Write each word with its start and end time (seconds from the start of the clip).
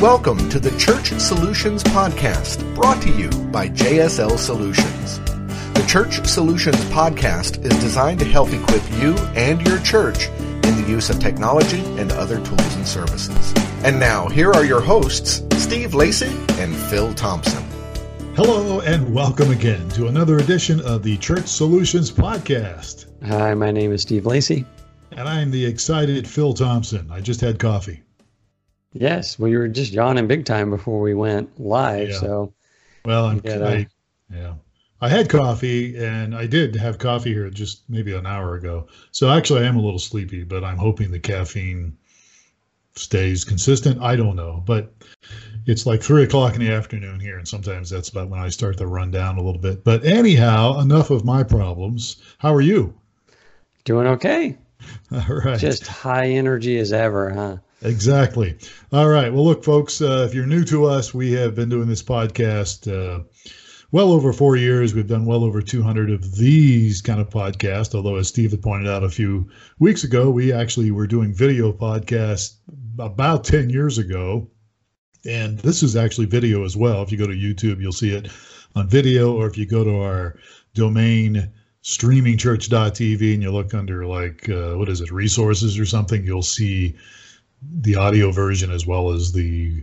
Welcome 0.00 0.48
to 0.50 0.60
the 0.60 0.70
Church 0.78 1.08
Solutions 1.18 1.82
Podcast, 1.82 2.72
brought 2.76 3.02
to 3.02 3.10
you 3.10 3.28
by 3.48 3.68
JSL 3.68 4.38
Solutions. 4.38 5.18
The 5.74 5.84
Church 5.88 6.24
Solutions 6.24 6.76
Podcast 6.92 7.64
is 7.64 7.76
designed 7.80 8.20
to 8.20 8.24
help 8.24 8.52
equip 8.52 8.88
you 9.00 9.16
and 9.34 9.60
your 9.66 9.80
church 9.80 10.28
in 10.28 10.80
the 10.80 10.84
use 10.88 11.10
of 11.10 11.18
technology 11.18 11.80
and 11.98 12.12
other 12.12 12.36
tools 12.44 12.74
and 12.76 12.86
services. 12.86 13.52
And 13.82 13.98
now, 13.98 14.28
here 14.28 14.52
are 14.52 14.64
your 14.64 14.80
hosts, 14.80 15.42
Steve 15.60 15.94
Lacy 15.94 16.30
and 16.60 16.76
Phil 16.76 17.12
Thompson. 17.14 17.64
Hello, 18.36 18.78
and 18.78 19.12
welcome 19.12 19.50
again 19.50 19.88
to 19.90 20.06
another 20.06 20.38
edition 20.38 20.80
of 20.82 21.02
the 21.02 21.16
Church 21.16 21.48
Solutions 21.48 22.08
Podcast. 22.12 23.06
Hi, 23.26 23.52
my 23.54 23.72
name 23.72 23.90
is 23.90 24.02
Steve 24.02 24.26
Lacy. 24.26 24.64
And 25.10 25.28
I'm 25.28 25.50
the 25.50 25.66
excited 25.66 26.28
Phil 26.28 26.54
Thompson. 26.54 27.10
I 27.10 27.20
just 27.20 27.40
had 27.40 27.58
coffee. 27.58 28.04
Yes, 28.98 29.38
well, 29.38 29.48
you 29.48 29.58
were 29.58 29.68
just 29.68 29.92
yawning 29.92 30.26
big 30.26 30.44
time 30.44 30.70
before 30.70 31.00
we 31.00 31.14
went 31.14 31.60
live. 31.60 32.08
Yeah. 32.08 32.18
So, 32.18 32.52
Well, 33.04 33.26
I'm, 33.26 33.40
I, 33.44 33.86
yeah. 34.28 34.54
I 35.00 35.08
had 35.08 35.28
coffee, 35.28 35.96
and 35.96 36.34
I 36.34 36.46
did 36.46 36.74
have 36.74 36.98
coffee 36.98 37.32
here 37.32 37.48
just 37.48 37.88
maybe 37.88 38.12
an 38.12 38.26
hour 38.26 38.56
ago. 38.56 38.88
So 39.12 39.30
actually, 39.30 39.60
I 39.64 39.68
am 39.68 39.76
a 39.76 39.80
little 39.80 40.00
sleepy, 40.00 40.42
but 40.42 40.64
I'm 40.64 40.78
hoping 40.78 41.12
the 41.12 41.20
caffeine 41.20 41.96
stays 42.96 43.44
consistent. 43.44 44.02
I 44.02 44.16
don't 44.16 44.34
know, 44.34 44.64
but 44.66 44.92
it's 45.66 45.86
like 45.86 46.02
three 46.02 46.24
o'clock 46.24 46.54
in 46.54 46.60
the 46.60 46.72
afternoon 46.72 47.20
here, 47.20 47.38
and 47.38 47.46
sometimes 47.46 47.90
that's 47.90 48.08
about 48.08 48.30
when 48.30 48.40
I 48.40 48.48
start 48.48 48.78
to 48.78 48.88
run 48.88 49.12
down 49.12 49.38
a 49.38 49.42
little 49.42 49.60
bit. 49.60 49.84
But 49.84 50.04
anyhow, 50.04 50.80
enough 50.80 51.10
of 51.10 51.24
my 51.24 51.44
problems. 51.44 52.16
How 52.38 52.52
are 52.52 52.60
you? 52.60 52.98
doing 53.84 54.08
okay. 54.08 54.58
All 55.12 55.36
right. 55.44 55.58
Just 55.58 55.86
high 55.86 56.26
energy 56.30 56.78
as 56.78 56.92
ever, 56.92 57.30
huh? 57.30 57.56
Exactly. 57.82 58.56
All 58.92 59.08
right. 59.08 59.32
Well, 59.32 59.44
look, 59.44 59.62
folks, 59.62 60.00
uh, 60.00 60.26
if 60.28 60.34
you're 60.34 60.46
new 60.46 60.64
to 60.64 60.86
us, 60.86 61.14
we 61.14 61.32
have 61.32 61.54
been 61.54 61.68
doing 61.68 61.88
this 61.88 62.02
podcast 62.02 62.88
uh, 62.90 63.22
well 63.92 64.10
over 64.10 64.32
four 64.32 64.56
years. 64.56 64.94
We've 64.94 65.06
done 65.06 65.26
well 65.26 65.44
over 65.44 65.62
200 65.62 66.10
of 66.10 66.36
these 66.36 67.00
kind 67.00 67.20
of 67.20 67.30
podcasts. 67.30 67.94
Although, 67.94 68.16
as 68.16 68.28
Steve 68.28 68.50
had 68.50 68.62
pointed 68.62 68.88
out 68.88 69.04
a 69.04 69.08
few 69.08 69.48
weeks 69.78 70.02
ago, 70.02 70.28
we 70.28 70.52
actually 70.52 70.90
were 70.90 71.06
doing 71.06 71.32
video 71.32 71.72
podcasts 71.72 72.56
about 72.98 73.44
10 73.44 73.70
years 73.70 73.98
ago. 73.98 74.50
And 75.24 75.58
this 75.58 75.82
is 75.82 75.94
actually 75.94 76.26
video 76.26 76.64
as 76.64 76.76
well. 76.76 77.02
If 77.02 77.12
you 77.12 77.18
go 77.18 77.26
to 77.26 77.32
YouTube, 77.32 77.80
you'll 77.80 77.92
see 77.92 78.10
it 78.10 78.28
on 78.74 78.88
video, 78.88 79.34
or 79.34 79.46
if 79.46 79.56
you 79.56 79.66
go 79.66 79.84
to 79.84 80.00
our 80.00 80.36
domain 80.74 81.50
streamingchurch.tv 81.84 83.34
and 83.34 83.42
you 83.42 83.50
look 83.50 83.72
under 83.72 84.04
like 84.04 84.48
uh, 84.48 84.74
what 84.74 84.88
is 84.88 85.00
it 85.00 85.10
resources 85.10 85.78
or 85.78 85.86
something 85.86 86.24
you'll 86.24 86.42
see 86.42 86.94
the 87.62 87.96
audio 87.96 88.30
version 88.30 88.70
as 88.70 88.86
well 88.86 89.10
as 89.10 89.32
the 89.32 89.82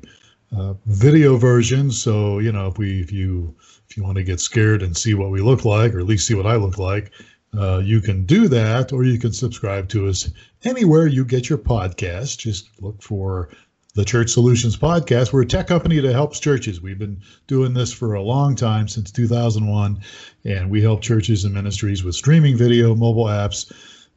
uh, 0.55 0.73
video 0.85 1.37
version 1.37 1.91
so 1.91 2.39
you 2.39 2.51
know 2.51 2.67
if 2.67 2.77
we 2.77 3.01
if 3.01 3.11
you 3.11 3.53
if 3.89 3.97
you 3.97 4.03
want 4.03 4.15
to 4.15 4.23
get 4.23 4.39
scared 4.39 4.81
and 4.81 4.95
see 4.95 5.13
what 5.13 5.31
we 5.31 5.41
look 5.41 5.65
like 5.65 5.93
or 5.93 5.99
at 5.99 6.05
least 6.05 6.27
see 6.27 6.35
what 6.35 6.47
i 6.47 6.55
look 6.55 6.77
like 6.77 7.11
uh, 7.57 7.77
you 7.77 8.01
can 8.01 8.25
do 8.25 8.47
that 8.47 8.91
or 8.91 9.03
you 9.03 9.17
can 9.17 9.31
subscribe 9.31 9.87
to 9.87 10.07
us 10.07 10.29
anywhere 10.63 11.07
you 11.07 11.25
get 11.25 11.49
your 11.49 11.57
podcast 11.57 12.37
just 12.37 12.69
look 12.81 13.01
for 13.01 13.49
the 13.95 14.03
Church 14.03 14.29
Solutions 14.29 14.75
Podcast. 14.75 15.31
We're 15.31 15.43
a 15.43 15.45
tech 15.45 15.67
company 15.67 15.99
that 16.01 16.11
helps 16.11 16.41
churches. 16.41 16.81
We've 16.81 16.99
been 16.99 17.21
doing 17.47 17.73
this 17.73 17.93
for 17.93 18.13
a 18.13 18.21
long 18.21 18.53
time, 18.53 18.89
since 18.89 19.09
2001, 19.09 20.01
and 20.43 20.69
we 20.69 20.81
help 20.81 21.01
churches 21.01 21.45
and 21.45 21.53
ministries 21.53 22.03
with 22.03 22.13
streaming 22.13 22.57
video, 22.57 22.93
mobile 22.93 23.25
apps, 23.25 23.71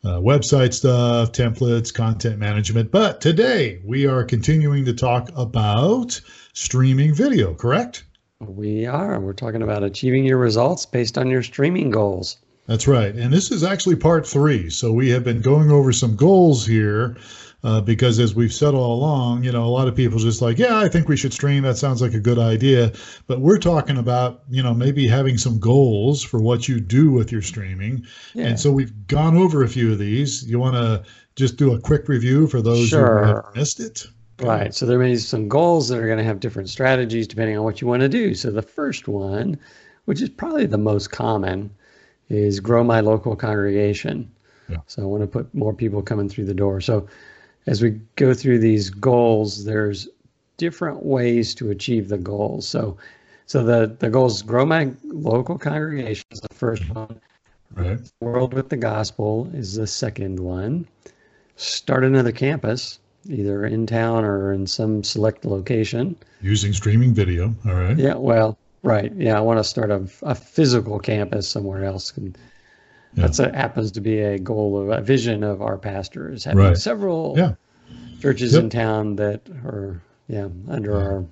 uh, 0.04 0.18
website 0.18 0.72
stuff, 0.72 1.32
templates, 1.32 1.92
content 1.92 2.38
management. 2.38 2.90
But 2.90 3.20
today 3.20 3.80
we 3.84 4.06
are 4.06 4.24
continuing 4.24 4.84
to 4.84 4.92
talk 4.92 5.30
about 5.36 6.20
streaming 6.52 7.14
video, 7.14 7.54
correct? 7.54 8.04
We 8.40 8.86
are. 8.86 9.18
We're 9.20 9.32
talking 9.32 9.62
about 9.62 9.82
achieving 9.82 10.24
your 10.24 10.38
results 10.38 10.86
based 10.86 11.18
on 11.18 11.28
your 11.28 11.42
streaming 11.42 11.90
goals. 11.90 12.38
That's 12.66 12.86
right. 12.86 13.14
And 13.14 13.32
this 13.32 13.50
is 13.50 13.64
actually 13.64 13.96
part 13.96 14.26
three. 14.26 14.68
So 14.70 14.92
we 14.92 15.08
have 15.08 15.24
been 15.24 15.40
going 15.40 15.70
over 15.70 15.90
some 15.92 16.14
goals 16.14 16.66
here. 16.66 17.16
Uh, 17.64 17.80
because 17.80 18.20
as 18.20 18.36
we've 18.36 18.52
said 18.52 18.72
all 18.72 18.94
along, 18.94 19.42
you 19.42 19.50
know, 19.50 19.64
a 19.64 19.66
lot 19.66 19.88
of 19.88 19.96
people 19.96 20.18
just 20.18 20.40
like, 20.40 20.58
yeah, 20.58 20.78
I 20.78 20.88
think 20.88 21.08
we 21.08 21.16
should 21.16 21.32
stream. 21.32 21.64
That 21.64 21.76
sounds 21.76 22.00
like 22.00 22.14
a 22.14 22.20
good 22.20 22.38
idea. 22.38 22.92
But 23.26 23.40
we're 23.40 23.58
talking 23.58 23.98
about, 23.98 24.42
you 24.48 24.62
know, 24.62 24.72
maybe 24.72 25.08
having 25.08 25.38
some 25.38 25.58
goals 25.58 26.22
for 26.22 26.40
what 26.40 26.68
you 26.68 26.78
do 26.78 27.10
with 27.10 27.32
your 27.32 27.42
streaming. 27.42 28.06
Yeah. 28.32 28.46
And 28.46 28.60
so 28.60 28.70
we've 28.70 29.08
gone 29.08 29.36
over 29.36 29.64
a 29.64 29.68
few 29.68 29.90
of 29.90 29.98
these. 29.98 30.48
You 30.48 30.60
want 30.60 30.76
to 30.76 31.02
just 31.34 31.56
do 31.56 31.74
a 31.74 31.80
quick 31.80 32.08
review 32.08 32.46
for 32.46 32.62
those 32.62 32.92
who 32.92 32.98
have 32.98 33.44
missed 33.56 33.80
it? 33.80 34.06
Right. 34.40 34.72
So 34.72 34.86
there 34.86 34.98
may 35.00 35.10
be 35.10 35.16
some 35.16 35.48
goals 35.48 35.88
that 35.88 35.98
are 35.98 36.06
going 36.06 36.18
to 36.18 36.24
have 36.24 36.38
different 36.38 36.68
strategies 36.68 37.26
depending 37.26 37.58
on 37.58 37.64
what 37.64 37.80
you 37.80 37.88
want 37.88 38.02
to 38.02 38.08
do. 38.08 38.34
So 38.34 38.52
the 38.52 38.62
first 38.62 39.08
one, 39.08 39.58
which 40.04 40.22
is 40.22 40.28
probably 40.28 40.66
the 40.66 40.78
most 40.78 41.10
common, 41.10 41.70
is 42.28 42.60
grow 42.60 42.84
my 42.84 43.00
local 43.00 43.34
congregation. 43.34 44.30
Yeah. 44.68 44.76
So 44.86 45.02
I 45.02 45.06
want 45.06 45.22
to 45.22 45.26
put 45.26 45.52
more 45.54 45.74
people 45.74 46.02
coming 46.02 46.28
through 46.28 46.44
the 46.44 46.54
door. 46.54 46.80
So 46.80 47.08
as 47.68 47.82
we 47.82 47.90
go 48.16 48.32
through 48.32 48.58
these 48.58 48.88
goals, 48.88 49.64
there's 49.66 50.08
different 50.56 51.04
ways 51.04 51.54
to 51.54 51.70
achieve 51.70 52.08
the 52.08 52.18
goals. 52.18 52.66
So 52.66 52.96
so 53.46 53.62
the 53.62 53.94
the 53.98 54.08
goals 54.08 54.42
grow 54.42 54.64
my 54.64 54.90
local 55.04 55.58
congregation 55.58 56.24
is 56.30 56.40
the 56.40 56.54
first 56.54 56.88
one. 56.90 57.20
Right. 57.74 58.00
World 58.20 58.54
with 58.54 58.70
the 58.70 58.76
Gospel 58.76 59.50
is 59.52 59.74
the 59.74 59.86
second 59.86 60.40
one. 60.40 60.88
Start 61.56 62.04
another 62.04 62.32
campus, 62.32 62.98
either 63.28 63.66
in 63.66 63.86
town 63.86 64.24
or 64.24 64.52
in 64.52 64.66
some 64.66 65.04
select 65.04 65.44
location. 65.44 66.16
Using 66.40 66.72
streaming 66.72 67.12
video. 67.12 67.54
All 67.66 67.74
right. 67.74 67.98
Yeah, 67.98 68.14
well, 68.14 68.56
right. 68.82 69.12
Yeah, 69.14 69.36
I 69.36 69.40
want 69.40 69.58
to 69.58 69.64
start 69.64 69.90
a, 69.90 70.08
a 70.22 70.34
physical 70.34 70.98
campus 70.98 71.46
somewhere 71.46 71.84
else. 71.84 72.16
And 72.16 72.38
Yeah. 73.14 73.22
that's 73.22 73.38
a, 73.38 73.50
happens 73.54 73.92
to 73.92 74.00
be 74.00 74.20
a 74.20 74.38
goal 74.38 74.80
of 74.80 74.90
a 74.90 75.00
vision 75.00 75.42
of 75.42 75.62
our 75.62 75.78
pastors 75.78 76.44
having 76.44 76.58
Right. 76.64 76.76
several 76.76 77.34
Yeah. 77.36 77.54
churches 78.20 78.54
Yep. 78.54 78.62
in 78.64 78.70
town 78.70 79.16
that 79.16 79.48
are 79.64 80.00
yeah 80.28 80.48
under 80.68 80.94
our 80.94 81.24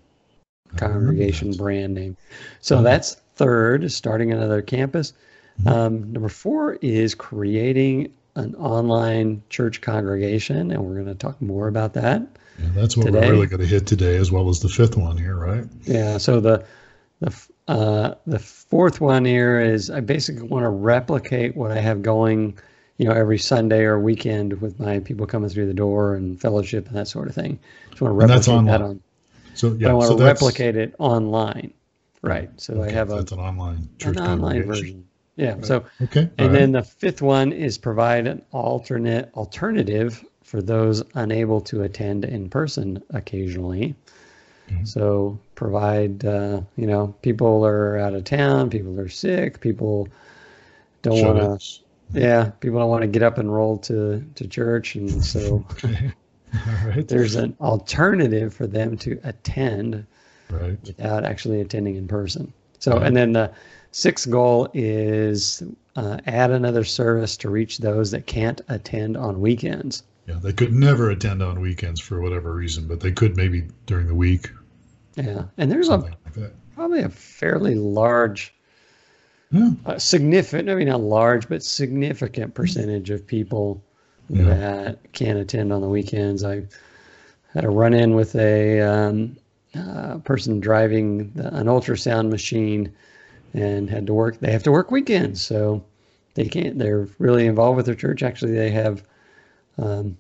congregation 0.77 1.53
brand 1.53 1.95
name. 1.95 2.17
So 2.61 2.83
that's 2.83 3.17
third, 3.37 3.91
starting 3.93 4.33
another 4.33 4.63
campus. 4.63 5.13
Mm-hmm. 5.61 5.69
Um, 5.69 6.13
number 6.13 6.29
four 6.29 6.75
is 6.83 7.15
creating 7.15 8.13
an 8.35 8.55
online 8.57 9.43
church 9.49 9.81
congregation, 9.81 10.71
and 10.71 10.85
we're 10.85 10.95
going 10.95 11.07
to 11.07 11.15
talk 11.15 11.41
more 11.41 11.69
about 11.69 11.95
that. 11.95 12.21
Yeah, 12.59 12.69
that's 12.75 12.97
what 12.97 13.07
Today. 13.07 13.21
we're 13.27 13.33
really 13.33 13.47
going 13.47 13.61
to 13.61 13.67
hit 13.67 13.87
today, 13.87 14.17
as 14.17 14.31
well 14.33 14.49
as 14.49 14.61
the 14.61 14.69
fifth 14.69 14.97
one 14.97 15.17
here, 15.17 15.37
right? 15.37 15.65
Yeah. 15.85 16.19
So 16.19 16.41
the 16.41 16.65
the 17.21 17.31
uh, 17.69 18.15
the 18.27 18.39
fourth 18.39 19.01
one 19.01 19.25
here 19.25 19.61
is 19.61 19.91
I 19.91 20.01
basically 20.01 20.47
want 20.47 20.65
to 20.65 20.69
replicate 20.69 21.57
what 21.57 21.73
I 21.73 21.81
have 21.81 22.03
going, 22.03 22.59
you 22.99 23.07
know, 23.07 23.13
every 23.13 23.39
Sunday 23.39 23.83
or 23.83 23.99
weekend 23.99 24.61
with 24.61 24.79
my 24.79 25.01
people 25.01 25.27
coming 25.27 25.51
through 25.51 25.67
the 25.67 25.75
door 25.75 26.15
and 26.15 26.41
fellowship 26.41 26.87
and 26.87 26.97
that 26.97 27.09
sort 27.09 27.29
of 27.29 27.35
thing. 27.35 27.59
Just 27.91 28.01
want 28.01 28.15
to 28.15 28.21
And 28.21 28.31
that's 28.31 28.49
replicate 28.49 28.67
that 28.67 28.83
on. 28.83 29.03
So 29.55 29.73
yeah, 29.73 29.89
I 29.89 29.93
want 29.95 30.09
so 30.09 30.17
to 30.17 30.25
replicate 30.25 30.77
it 30.77 30.95
online. 30.99 31.73
Right. 32.23 32.51
So 32.57 32.75
I 32.83 32.87
okay, 32.87 32.93
have 32.95 33.11
a 33.11 33.17
that's 33.17 33.33
an 33.33 33.41
online 33.41 33.89
church 33.99 34.17
an 34.17 34.23
online 34.23 34.63
version. 34.65 35.09
Yeah. 35.37 35.57
So 35.63 35.85
Okay. 36.03 36.31
And 36.39 36.49
right. 36.49 36.53
then 36.53 36.73
the 36.73 36.83
fifth 36.83 37.23
one 37.23 37.53
is 37.53 37.79
provide 37.79 38.27
an 38.27 38.43
alternate 38.53 39.31
alternative 39.35 40.25
for 40.43 40.63
those 40.63 41.03
unable 41.15 41.61
to 41.63 41.83
attend 41.83 42.25
in 42.25 42.49
person 42.49 43.03
occasionally. 43.11 43.95
Mm-hmm. 44.69 44.85
So 44.85 45.39
provide, 45.57 46.25
uh, 46.25 46.63
you 46.77 46.87
know, 46.87 47.17
people 47.23 47.67
are 47.67 47.99
out 47.99 48.15
of 48.15 48.25
town, 48.25 48.71
people 48.71 49.01
are 49.01 49.09
sick, 49.09 49.61
people 49.61 50.09
don't 51.03 51.21
want 51.21 51.39
to, 51.61 52.21
yeah, 52.21 52.51
people 52.61 52.79
don't 52.79 52.91
want 52.91 53.03
to 53.03 53.09
get 53.09 53.23
up 53.23 53.39
and 53.39 53.53
roll 53.53 53.79
to, 53.79 54.25
to 54.37 54.49
church. 54.49 54.97
And 54.97 55.25
so 55.25 55.65
Okay. 55.73 56.13
Right. 56.85 57.07
there's 57.09 57.35
an 57.37 57.57
alternative 57.61 58.55
for 58.55 58.67
them 58.67 58.97
to 58.99 59.21
attend 59.25 60.07
Right. 60.51 60.79
without 60.87 61.25
actually 61.25 61.61
attending 61.61 61.97
in 61.97 62.07
person. 62.09 62.53
So, 62.79 62.99
and 62.99 63.17
then 63.17 63.33
the 63.33 63.53
sixth 63.91 64.31
goal 64.31 64.69
is 64.75 65.63
uh, 65.97 66.19
add 66.27 66.51
another 66.53 66.85
service 66.85 67.37
to 67.39 67.51
reach 67.51 67.79
those 67.79 68.11
that 68.13 68.27
can't 68.27 68.61
attend 68.69 69.17
on 69.17 69.41
weekends. 69.41 70.05
Yeah, 70.29 70.39
they 70.43 70.53
could 70.53 70.73
never 70.73 71.11
attend 71.11 71.43
on 71.43 71.61
weekends 71.61 72.01
for 72.01 72.21
whatever 72.21 72.55
reason, 72.55 72.87
but 72.87 73.01
they 73.01 73.13
could 73.13 73.37
maybe 73.37 73.65
during 73.87 74.07
the 74.07 74.15
week, 74.15 74.51
Yeah, 75.17 75.45
and 75.59 75.71
there's 75.71 75.89
a 75.89 75.97
like 75.97 76.15
probably 76.75 77.01
a 77.01 77.09
fairly 77.09 77.75
large, 77.75 78.55
Yeah. 79.51 79.71
uh, 79.87 79.99
significant. 79.99 80.69
I 80.69 80.75
mean, 80.75 80.89
not 80.89 81.01
large, 81.01 81.49
but 81.49 81.63
significant 81.63 82.55
percentage 82.55 83.11
of 83.11 83.27
people 83.27 83.83
Yeah. 84.29 84.45
that 84.45 85.13
can't 85.13 85.39
attend 85.39 85.73
on 85.73 85.81
the 85.81 85.89
weekends. 85.89 86.45
I 86.45 86.65
had 87.55 87.65
a 87.65 87.71
run-in 87.71 88.15
with 88.15 88.35
a 88.37 88.81
um, 88.83 89.37
uh, 89.75 90.19
person 90.19 90.61
driving 90.61 91.31
the, 91.35 91.55
an 91.57 91.67
ultrasound 91.67 92.31
machine 92.31 92.93
and 93.55 93.89
had 93.89 94.07
to 94.07 94.15
work. 94.15 94.39
They 94.41 94.53
have 94.53 94.63
to 94.65 94.73
work 94.73 94.91
weekends, 94.91 95.41
so 95.43 95.83
they 96.35 96.45
can't. 96.47 96.79
They're 96.79 97.09
really 97.19 97.47
involved 97.47 97.79
with 97.79 97.87
their 97.87 97.95
church. 97.95 98.23
Actually, 98.23 98.53
they 98.53 98.71
have 98.71 99.03
um, 99.79 100.19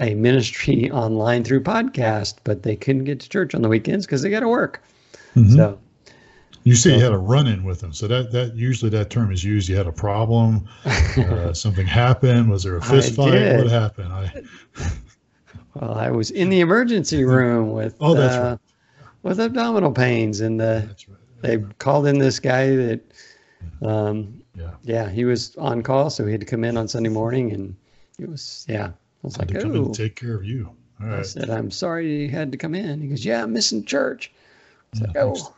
a 0.00 0.14
ministry 0.14 0.90
online 0.90 1.42
through 1.44 1.62
podcast, 1.62 2.34
but 2.44 2.62
they 2.62 2.76
couldn't 2.76 3.04
get 3.04 3.20
to 3.20 3.28
church 3.28 3.54
on 3.54 3.62
the 3.62 3.68
weekends 3.68 4.04
because 4.06 4.22
they 4.22 4.30
got 4.30 4.40
to 4.40 4.48
work. 4.48 4.82
Mhm. 5.34 5.54
So 5.54 5.78
You 6.64 6.74
say 6.74 6.94
you 6.96 7.00
had 7.02 7.12
a 7.12 7.18
run-in 7.18 7.62
with 7.62 7.80
them, 7.80 7.92
so 7.92 8.08
that 8.08 8.32
that 8.32 8.56
usually 8.56 8.90
that 8.90 9.08
term 9.08 9.30
is 9.32 9.44
used. 9.44 9.68
You 9.68 9.76
had 9.76 9.86
a 9.86 9.92
problem, 9.92 10.66
uh, 10.84 11.52
something 11.52 11.86
happened. 11.86 12.50
Was 12.50 12.64
there 12.64 12.76
a 12.76 12.82
fist 12.82 13.14
fight? 13.14 13.30
did. 13.30 13.58
What 13.58 13.70
happened? 13.70 14.12
I, 14.12 14.42
well, 15.74 15.94
I 15.94 16.10
was 16.10 16.30
in 16.32 16.48
the 16.50 16.60
emergency 16.60 17.22
room 17.24 17.70
with 17.72 17.96
Oh, 18.00 18.14
that's 18.14 18.34
uh, 18.34 18.56
right. 19.00 19.06
with 19.22 19.38
abdominal 19.40 19.92
pains, 19.92 20.40
and 20.40 20.58
the, 20.60 20.84
that's 20.88 21.08
right. 21.08 21.18
they 21.42 21.58
called 21.78 22.06
in 22.06 22.18
this 22.18 22.40
guy 22.40 22.74
that, 22.74 23.00
um, 23.82 24.42
Yeah, 24.56 24.70
yeah, 24.82 25.08
he 25.08 25.24
was 25.24 25.54
on 25.56 25.82
call, 25.82 26.10
so 26.10 26.26
he 26.26 26.32
had 26.32 26.40
to 26.40 26.46
come 26.46 26.64
in 26.64 26.76
on 26.76 26.88
Sunday 26.88 27.10
morning, 27.10 27.52
and 27.52 27.76
it 28.18 28.28
was 28.28 28.66
yeah. 28.68 28.90
I 29.22 29.26
was 29.26 29.38
like, 29.38 29.48
to 29.48 29.60
come 29.60 29.72
oh. 29.72 29.84
and 29.86 29.94
take 29.94 30.16
care 30.16 30.34
of 30.34 30.44
you. 30.44 30.70
All 31.00 31.08
I 31.08 31.16
right. 31.16 31.26
said, 31.26 31.50
I'm 31.50 31.70
sorry 31.70 32.22
you 32.22 32.28
had 32.30 32.52
to 32.52 32.58
come 32.58 32.74
in. 32.74 33.00
He 33.00 33.08
goes, 33.08 33.24
Yeah, 33.24 33.42
I'm 33.42 33.52
missing 33.52 33.84
church. 33.84 34.32
It's 34.92 35.00
Yeah, 35.00 35.06
like, 35.08 35.16
oh, 35.18 35.54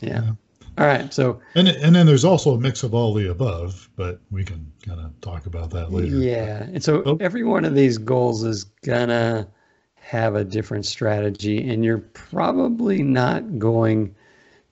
yeah. 0.00 0.22
Yeah. 0.22 0.30
All 0.78 0.86
right. 0.86 1.12
So, 1.12 1.40
And 1.54 1.68
and 1.68 1.94
then 1.94 2.06
there's 2.06 2.24
also 2.24 2.54
a 2.54 2.60
mix 2.60 2.82
of 2.84 2.94
all 2.94 3.12
the 3.12 3.30
above, 3.30 3.88
but 3.96 4.20
we 4.30 4.44
can 4.44 4.70
kind 4.86 5.00
of 5.00 5.20
talk 5.20 5.46
about 5.46 5.70
that 5.70 5.92
later. 5.92 6.16
yeah. 6.16 6.62
And 6.62 6.82
so 6.82 7.02
Oh. 7.04 7.16
every 7.20 7.42
one 7.44 7.64
of 7.64 7.74
these 7.74 7.98
goals 7.98 8.44
is 8.44 8.64
gonna 8.64 9.48
have 9.96 10.36
a 10.36 10.44
different 10.44 10.86
strategy, 10.86 11.68
and 11.68 11.84
you're 11.84 11.98
probably 11.98 13.02
not 13.02 13.58
going 13.58 14.14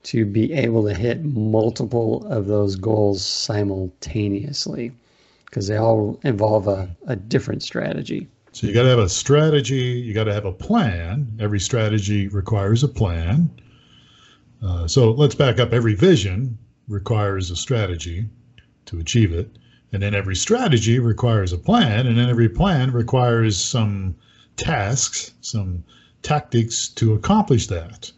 to 0.05 0.25
be 0.25 0.53
able 0.53 0.85
to 0.87 0.95
hit 0.95 1.25
multiple 1.25 2.25
of 2.27 2.47
those 2.47 2.77
goals 2.77 3.25
simultaneously 3.27 4.93
because 5.47 5.69
they 5.69 5.77
all 5.77 6.21
involve 6.23 6.69
a, 6.69 6.89
a 7.07 7.17
different 7.17 7.63
strategy. 7.63 8.29
So 8.53 8.67
you 8.67 8.73
got 8.73 8.85
to 8.85 8.89
have 8.89 8.99
a 8.99 9.09
strategy. 9.09 10.01
You 10.01 10.15
got 10.15 10.25
to 10.25 10.35
have 10.35 10.47
a 10.47 10.53
plan. 10.53 11.37
Every 11.41 11.61
strategy 11.61 12.29
requires 12.29 12.83
a 12.83 12.89
plan. 12.89 13.51
Uh, 14.63 14.89
so 14.89 15.11
let's 15.11 15.35
back 15.35 15.61
up. 15.61 15.73
Every 15.73 15.95
vision 15.95 16.57
requires 16.89 17.51
a 17.51 17.57
strategy 17.57 18.27
to 18.87 18.99
achieve 18.99 19.33
it, 19.33 19.59
and 19.93 20.03
then 20.03 20.15
every 20.15 20.37
strategy 20.37 20.99
requires 20.99 21.53
a 21.53 21.59
plan, 21.59 22.07
and 22.07 22.17
then 22.17 22.31
every 22.31 22.49
plan 22.49 22.93
requires 22.93 23.63
some 23.63 24.17
tasks, 24.57 25.33
some 25.43 25.85
tactics 26.23 26.89
to 26.89 27.13
accomplish 27.15 27.67
that. 27.67 28.11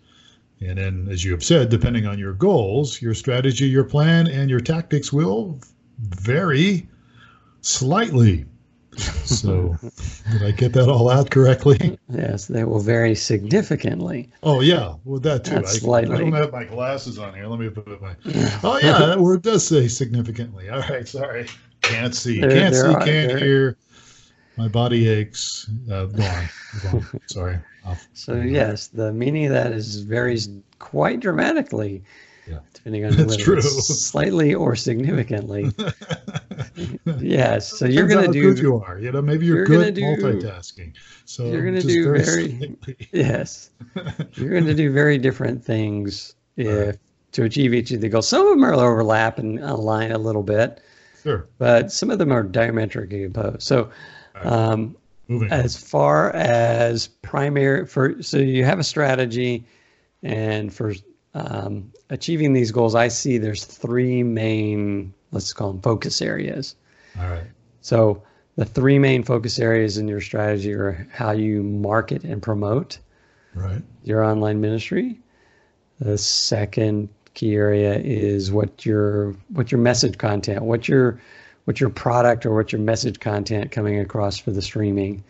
And 0.61 0.79
then, 0.79 1.09
as 1.11 1.25
you 1.25 1.33
have 1.33 1.45
said, 1.45 1.69
depending 1.69 2.07
on 2.07 2.19
your 2.19 2.33
goals, 2.33 3.01
your 3.03 3.15
strategy, 3.15 3.69
your 3.69 3.85
plan, 3.85 4.27
and 4.27 4.51
your 4.51 4.61
tactics 4.61 5.13
will 5.13 5.59
vary 5.99 6.87
slightly. 7.61 8.45
So, 9.25 9.77
did 10.33 10.43
I 10.43 10.51
get 10.51 10.73
that 10.73 10.89
all 10.89 11.09
out 11.09 11.31
correctly? 11.31 11.97
Yes, 12.09 12.47
they 12.47 12.65
will 12.65 12.81
vary 12.81 13.15
significantly. 13.15 14.29
Oh 14.43 14.61
yeah, 14.61 14.95
well 15.05 15.21
that 15.21 15.45
too. 15.45 15.55
I, 15.57 15.99
I 15.99 16.05
don't 16.05 16.33
have 16.33 16.51
my 16.53 16.65
glasses 16.65 17.17
on 17.19 17.33
here. 17.35 17.47
Let 17.47 17.61
me 17.61 17.69
put 17.71 17.87
my. 18.03 18.17
Oh 18.65 18.81
yeah, 18.83 18.99
that 18.99 19.21
word 19.21 19.43
does 19.43 19.65
say 19.65 19.87
significantly. 19.87 20.69
All 20.69 20.81
right, 20.81 21.07
sorry. 21.07 21.47
Can't 21.83 22.15
see. 22.15 22.41
There- 22.41 22.51
can't 22.51 22.75
there 22.75 22.83
see. 22.87 22.89
are- 22.95 23.05
can't 23.05 23.29
there- 23.29 23.39
hear. 23.39 23.77
My 24.57 24.67
body 24.67 25.09
aches. 25.09 25.71
Uh, 25.89 26.07
go 26.07 26.25
on. 26.25 27.07
Sorry. 27.27 27.59
I'll- 27.85 27.97
So 28.15 28.35
yes, 28.35 28.89
the 28.89 29.13
meaning 29.13 29.47
of 29.47 29.53
that 29.53 29.71
is 29.73 30.01
varies 30.01 30.49
quite 30.81 31.21
dramatically, 31.21 32.03
Yeah. 32.49 32.59
depending 32.73 33.05
on 33.05 33.13
That's 33.17 33.47
whether 33.47 33.61
slightly 33.61 34.55
or 34.55 34.75
significantly. 34.77 35.71
yes, 37.21 37.69
so 37.79 37.87
you're 37.87 38.07
going 38.07 38.33
to 38.33 38.41
good 38.41 38.57
do 38.57 38.63
you 38.63 38.83
are. 38.83 38.99
You 38.99 39.13
know, 39.13 39.23
maybe 39.23 39.47
you're, 39.47 39.59
you're 39.59 39.67
good 39.67 39.95
gonna 39.95 40.17
do- 40.17 40.43
multitasking. 40.43 40.95
So 41.25 41.47
you're 41.47 41.65
gonna 41.65 41.81
do 41.83 42.05
very 42.13 42.57
slightly. 42.59 42.97
yes, 43.13 43.71
you're 44.35 44.51
going 44.51 44.65
to 44.67 44.75
do 44.75 44.93
very 44.93 45.19
different 45.19 45.65
things 45.65 46.35
if 46.57 46.87
Right. 46.87 46.99
to 47.33 47.45
achieve 47.45 47.75
each 47.75 47.91
of 47.93 48.01
the 48.01 48.09
goals. 48.09 48.27
Some 48.29 48.43
of 48.47 48.49
them 48.51 48.65
are 48.65 48.75
overlap 48.75 49.39
and 49.39 49.59
align 49.61 50.13
a 50.13 50.19
little 50.19 50.43
bit, 50.43 50.81
Sure. 51.23 51.47
but 51.59 51.93
some 51.93 52.11
of 52.11 52.19
them 52.19 52.33
are 52.33 52.43
diametrically 52.43 53.25
opposed. 53.25 53.63
So. 53.63 53.91
Right. 54.35 54.47
Um, 54.47 54.97
as 55.51 55.77
far 55.77 56.31
as 56.31 57.09
primary 57.09 57.85
for 57.85 58.23
so 58.23 58.39
you 58.39 58.65
have 58.65 58.79
a 58.79 58.83
strategy 58.85 59.63
and 60.23 60.73
for 60.73 60.95
um, 61.35 61.93
achieving 62.11 62.53
these 62.53 62.73
goals 62.73 62.95
i 62.95 63.09
see 63.09 63.39
there's 63.39 63.65
three 63.65 64.23
main 64.23 65.13
let's 65.31 65.53
call 65.53 65.73
them 65.73 65.83
focus 65.83 66.23
areas. 66.23 66.75
All 67.19 67.29
right. 67.29 67.45
so 67.81 68.23
the 68.57 68.65
three 68.65 68.99
main 68.99 69.23
focus 69.23 69.59
areas 69.59 69.99
in 69.99 70.09
your 70.09 70.21
strategy 70.21 70.73
are 70.73 71.07
how 71.13 71.33
you 71.33 71.63
market 71.63 72.25
and 72.25 72.43
promote 72.43 72.99
Right. 73.55 73.83
your 74.05 74.23
online 74.25 74.61
ministry. 74.61 75.19
The 76.01 76.17
second 76.19 77.09
key 77.35 77.55
area 77.55 77.99
is 77.99 78.51
what 78.53 78.85
your 78.87 79.33
what 79.51 79.71
your 79.71 79.81
message 79.81 80.19
content 80.19 80.63
what 80.63 80.89
your 80.89 81.21
what 81.65 81.81
your 81.81 81.91
product 81.91 82.47
or 82.47 82.55
what 82.55 82.73
your 82.73 82.81
message 82.81 83.21
content 83.21 83.71
coming 83.71 83.99
across 84.01 84.39
for 84.39 84.51
the 84.51 84.63
streaming. 84.63 85.23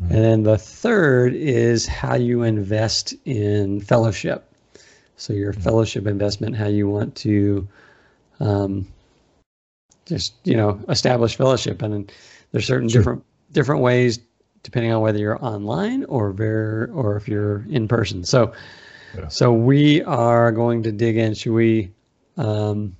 And 0.00 0.10
then 0.24 0.42
the 0.42 0.58
third 0.58 1.34
is 1.34 1.86
how 1.86 2.14
you 2.16 2.42
invest 2.42 3.14
in 3.24 3.80
fellowship 3.80 4.53
so 5.16 5.32
your 5.32 5.52
fellowship 5.52 6.06
investment 6.06 6.56
how 6.56 6.66
you 6.66 6.88
want 6.88 7.14
to 7.14 7.66
um, 8.40 8.86
just 10.06 10.34
you 10.44 10.56
know 10.56 10.78
establish 10.88 11.36
fellowship 11.36 11.82
and 11.82 12.12
there's 12.52 12.66
certain 12.66 12.88
Sure. 12.88 13.00
different 13.00 13.24
different 13.52 13.82
ways 13.82 14.18
depending 14.62 14.92
on 14.92 15.00
whether 15.02 15.18
you're 15.18 15.42
online 15.44 16.04
or 16.04 16.32
ver- 16.32 16.90
or 16.94 17.16
if 17.16 17.28
you're 17.28 17.64
in 17.68 17.86
person 17.88 18.24
so 18.24 18.52
Yeah. 19.16 19.28
so 19.28 19.52
we 19.52 20.02
are 20.02 20.50
going 20.52 20.82
to 20.82 20.92
dig 20.92 21.16
in 21.16 21.34
should 21.34 21.52
we 21.52 21.90
um, 22.36 22.96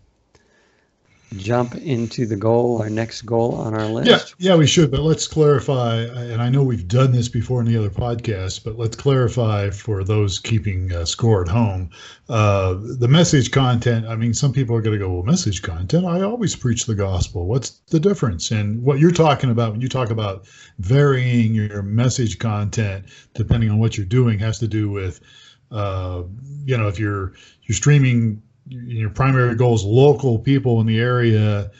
jump 1.38 1.74
into 1.74 2.26
the 2.26 2.36
goal 2.36 2.80
our 2.80 2.90
next 2.90 3.22
goal 3.22 3.54
on 3.54 3.74
our 3.74 3.86
list 3.86 4.36
Yeah, 4.38 4.50
yeah, 4.50 4.56
we 4.56 4.66
should, 4.66 4.90
but 4.90 5.00
let's 5.00 5.26
clarify. 5.26 6.02
And 6.02 6.42
I 6.42 6.48
know 6.48 6.62
we've 6.62 6.86
done 6.86 7.12
this 7.12 7.28
before 7.28 7.60
in 7.60 7.66
the 7.66 7.76
other 7.76 7.90
podcast, 7.90 8.64
but 8.64 8.78
let's 8.78 8.96
clarify 8.96 9.70
for 9.70 10.04
those 10.04 10.38
keeping 10.38 10.92
uh, 10.92 11.04
score 11.04 11.42
at 11.42 11.48
home. 11.48 11.90
Uh, 12.28 12.74
the 12.98 13.08
message 13.08 13.50
content. 13.50 14.06
I 14.06 14.16
mean, 14.16 14.34
some 14.34 14.52
people 14.52 14.74
are 14.76 14.82
going 14.82 14.98
to 14.98 15.04
go, 15.04 15.12
"Well, 15.12 15.22
message 15.22 15.62
content. 15.62 16.06
I 16.06 16.22
always 16.22 16.56
preach 16.56 16.86
the 16.86 16.94
gospel. 16.94 17.46
What's 17.46 17.70
the 17.90 18.00
difference?" 18.00 18.50
And 18.50 18.82
what 18.82 18.98
you're 18.98 19.10
talking 19.10 19.50
about 19.50 19.72
when 19.72 19.80
you 19.80 19.88
talk 19.88 20.10
about 20.10 20.46
varying 20.78 21.54
your 21.54 21.82
message 21.82 22.38
content 22.38 23.06
depending 23.34 23.70
on 23.70 23.78
what 23.78 23.96
you're 23.96 24.06
doing 24.06 24.38
has 24.38 24.58
to 24.58 24.68
do 24.68 24.90
with, 24.90 25.20
uh, 25.70 26.22
you 26.64 26.76
know, 26.76 26.88
if 26.88 26.98
you're 26.98 27.32
you're 27.62 27.76
streaming 27.76 28.42
your 28.68 29.10
primary 29.10 29.54
goal 29.54 29.74
is 29.74 29.84
local 29.84 30.38
people 30.38 30.80
in 30.80 30.86
the 30.86 30.98
area 30.98 31.70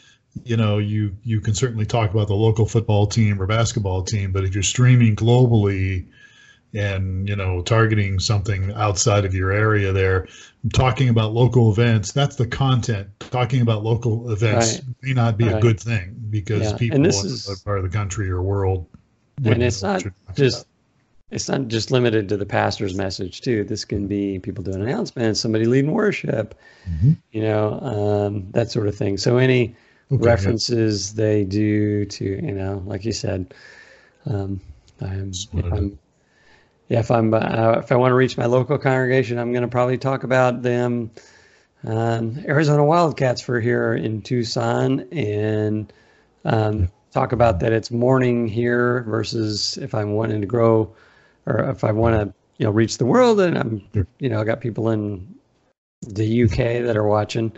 you 0.44 0.56
know 0.56 0.78
you 0.78 1.16
you 1.22 1.40
can 1.40 1.54
certainly 1.54 1.86
talk 1.86 2.10
about 2.12 2.26
the 2.28 2.34
local 2.34 2.66
football 2.66 3.06
team 3.06 3.40
or 3.40 3.46
basketball 3.46 4.02
team 4.02 4.32
but 4.32 4.44
if 4.44 4.52
you're 4.54 4.62
streaming 4.62 5.14
globally 5.16 6.06
and 6.74 7.28
you 7.28 7.36
know 7.36 7.62
targeting 7.62 8.18
something 8.18 8.72
outside 8.72 9.24
of 9.24 9.32
your 9.34 9.52
area 9.52 9.92
there 9.92 10.26
talking 10.72 11.08
about 11.08 11.32
local 11.32 11.70
events 11.70 12.10
that's 12.12 12.36
the 12.36 12.46
content 12.46 13.08
talking 13.20 13.60
about 13.62 13.82
local 13.84 14.30
events 14.30 14.74
Right. 14.74 14.82
may 15.02 15.12
not 15.14 15.36
be 15.38 15.46
a 15.48 15.60
good 15.60 15.78
thing 15.80 16.16
because 16.30 16.62
Yeah, 16.72 16.76
people 16.76 16.96
in 16.96 17.06
is- 17.06 17.62
part 17.64 17.78
of 17.78 17.84
the 17.84 17.96
country 17.96 18.28
or 18.28 18.42
world 18.42 18.86
and 19.44 19.62
it's 19.62 19.82
not 19.82 20.04
just 20.36 20.62
about. 20.64 20.66
It's 21.31 21.49
not 21.49 21.69
just 21.69 21.90
limited 21.90 22.28
to 22.28 22.37
the 22.37 22.47
pastor's 22.47 22.95
message 22.95 23.40
too 23.40 23.64
this 23.64 23.85
can 23.85 24.07
be 24.07 24.38
people 24.38 24.62
doing 24.62 24.83
announcements 24.83 25.40
somebody 25.40 25.64
leading 25.64 25.93
worship 25.93 26.54
Mhm. 26.88 27.16
you 27.33 27.43
know 27.43 27.81
um, 27.81 28.50
that 28.52 28.71
sort 28.71 28.88
of 28.88 28.95
thing 28.97 29.16
so 29.16 29.38
any 29.38 29.75
Okay, 30.12 30.23
yeah. 30.23 30.31
references 30.31 31.14
they 31.14 31.45
do 31.45 32.04
to 32.04 32.25
you 32.25 32.52
know 32.52 32.83
like 32.87 33.04
you 33.07 33.12
said 33.12 33.54
um, 34.26 34.61
I'm, 35.00 35.31
if 35.31 35.73
I'm 35.73 35.99
yeah 36.88 37.00
if 37.00 37.11
I'm 37.11 37.33
uh, 37.33 37.76
if 37.78 37.90
I 37.90 37.97
want 37.97 38.11
to 38.11 38.14
reach 38.14 38.37
my 38.37 38.45
local 38.45 38.76
congregation 38.76 39.38
I'm 39.38 39.50
going 39.52 39.62
to 39.62 39.69
probably 39.69 39.97
talk 39.97 40.23
about 40.25 40.61
them 40.62 41.11
um, 41.85 42.38
Arizona 42.47 42.85
Wildcats 42.85 43.40
for 43.40 43.61
here 43.61 43.95
in 43.95 44.21
Tucson 44.21 45.00
and 45.11 45.90
um, 46.45 46.88
talk 47.11 47.33
about 47.33 47.61
that 47.61 47.73
it's 47.73 47.90
morning 47.90 48.47
here 48.47 49.04
versus 49.09 49.78
if 49.78 49.95
I'm 49.95 50.12
wanting 50.12 50.43
to 50.43 50.47
grow 50.47 50.95
or 51.46 51.64
if 51.70 51.84
I 51.84 51.92
want 51.92 52.14
to 52.16 52.34
you 52.58 52.64
know 52.66 52.70
reach 52.70 52.98
the 52.98 53.06
world 53.06 53.40
and 53.40 53.58
I'm 53.58 53.82
you 54.18 54.28
know 54.28 54.40
I 54.40 54.44
got 54.44 54.60
people 54.60 54.90
in 54.90 55.26
the 56.02 56.44
UK 56.44 56.84
that 56.84 56.96
are 56.96 57.06
watching 57.06 57.52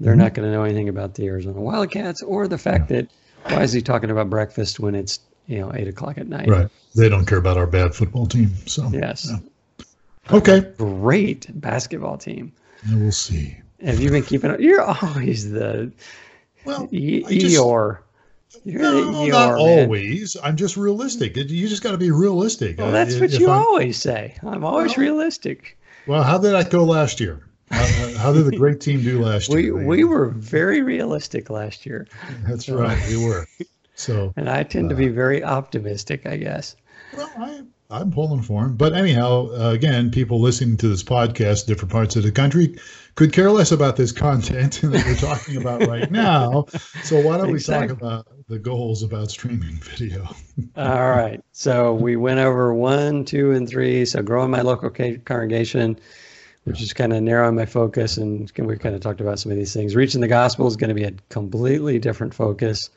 they're 0.00 0.14
Mhm. 0.14 0.18
not 0.18 0.34
going 0.34 0.48
to 0.48 0.52
know 0.54 0.64
anything 0.64 0.88
about 0.88 1.14
the 1.14 1.26
Arizona 1.26 1.60
Wildcats 1.60 2.22
or 2.22 2.48
the 2.48 2.58
fact 2.58 2.88
that 2.88 3.08
why 3.44 3.62
is 3.62 3.72
he 3.72 3.82
talking 3.82 4.10
about 4.10 4.30
breakfast 4.30 4.80
when 4.80 4.94
it's 4.94 5.20
you 5.46 5.58
know 5.60 5.72
eight 5.74 5.88
o'clock 5.88 6.16
at 6.18 6.28
night? 6.28 6.48
Right. 6.48 6.68
They 6.94 7.08
don't 7.08 7.26
care 7.26 7.38
about 7.38 7.56
our 7.56 7.66
bad 7.66 7.94
football 7.94 8.26
team 8.26 8.50
so 8.66 8.88
yes. 8.92 9.28
Yeah. 9.30 9.84
okay. 10.36 10.60
Great 10.78 11.46
basketball 11.60 12.16
team. 12.18 12.52
We'll 12.90 13.12
see. 13.12 13.56
Have 13.82 14.00
you 14.00 14.10
been 14.10 14.22
keeping 14.22 14.50
up? 14.50 14.60
You're 14.60 14.82
always 14.82 15.50
the 15.50 15.90
well 16.64 16.88
E- 16.92 17.24
I 17.26 17.38
just- 17.38 17.56
You're, 18.64 18.82
No, 18.82 19.24
you 19.24 19.32
not 19.32 19.50
are, 19.52 19.56
man. 19.56 19.84
always. 19.84 20.36
I'm 20.42 20.56
just 20.56 20.76
realistic. 20.76 21.36
You 21.36 21.68
just 21.68 21.82
got 21.82 21.92
to 21.92 21.98
be 21.98 22.10
realistic. 22.10 22.78
Well, 22.78 22.88
Uh, 22.88 22.90
that's 22.92 23.18
what 23.20 23.30
you 23.38 23.48
I'm- 23.48 23.58
always 23.62 23.96
say. 23.96 24.34
I'm 24.42 24.64
always 24.64 24.96
Well, 24.96 25.06
realistic. 25.06 25.78
Well, 26.06 26.22
how 26.22 26.38
did 26.38 26.54
I 26.54 26.64
go 26.64 26.84
last 26.84 27.20
year? 27.20 27.46
How, 27.70 27.86
how 28.16 28.32
did 28.32 28.46
the 28.46 28.56
great 28.56 28.80
team 28.80 29.02
do 29.02 29.22
last 29.22 29.48
We 29.54 29.64
year? 29.64 29.76
we 29.86 30.02
were 30.04 30.30
very 30.30 30.82
realistic 30.82 31.50
last 31.50 31.86
year, 31.86 32.08
That's 32.46 32.68
right. 32.68 32.98
We 33.08 33.24
were. 33.24 33.46
So, 33.94 34.32
and 34.36 34.48
I 34.50 34.64
tend 34.64 34.88
to 34.90 34.96
Uh. 34.96 34.98
be 34.98 35.08
very 35.08 35.44
optimistic, 35.44 36.26
I 36.26 36.36
guess. 36.36 36.74
well, 37.16 37.30
I, 37.38 37.60
I'm 37.92 38.10
pulling 38.10 38.42
for 38.42 38.64
him. 38.64 38.76
But 38.76 38.94
anyhow, 38.94 39.48
uh, 39.52 39.70
again, 39.70 40.10
people 40.10 40.40
listening 40.40 40.76
to 40.78 40.88
this 40.88 41.02
podcast, 41.04 41.66
different 41.66 41.92
parts 41.92 42.16
of 42.16 42.22
the 42.24 42.32
country, 42.32 42.76
could 43.14 43.32
care 43.32 43.50
less 43.50 43.70
about 43.72 43.96
this 43.96 44.10
content 44.12 44.80
that 44.82 45.04
we're 45.06 45.14
talking 45.16 45.56
about 45.56 45.86
right 45.86 46.10
now. 46.10 46.66
So 47.04 47.20
why 47.20 47.36
don't 47.36 47.50
we 47.52 47.60
talk 47.60 47.90
about 47.90 48.26
the 48.50 48.58
goals 48.58 49.02
about 49.04 49.30
streaming 49.30 49.76
video? 49.96 50.28
All 50.76 51.10
right. 51.10 51.42
So 51.52 51.94
we 51.94 52.16
went 52.16 52.40
over 52.40 52.74
one, 52.74 53.24
two, 53.24 53.52
and 53.52 53.66
three. 53.66 54.04
So 54.04 54.22
growing 54.22 54.50
my 54.50 54.60
local 54.60 54.90
ca- 54.90 55.18
congregation, 55.18 55.98
which 56.64 56.82
is 56.82 56.92
kind 56.92 57.12
of 57.12 57.22
narrowing 57.22 57.54
my 57.54 57.64
focus, 57.64 58.16
and 58.16 58.50
we 58.58 58.76
kind 58.76 58.94
of 58.94 59.00
talked 59.00 59.20
about 59.20 59.38
some 59.38 59.52
of 59.52 59.56
these 59.56 59.72
things. 59.72 59.94
Reaching 59.94 60.20
the 60.20 60.28
gospel 60.28 60.66
is 60.66 60.76
going 60.76 60.88
to 60.88 60.94
be 60.94 61.04
a 61.04 61.12
completely 61.28 61.98
different 62.00 62.34
focus, 62.34 62.90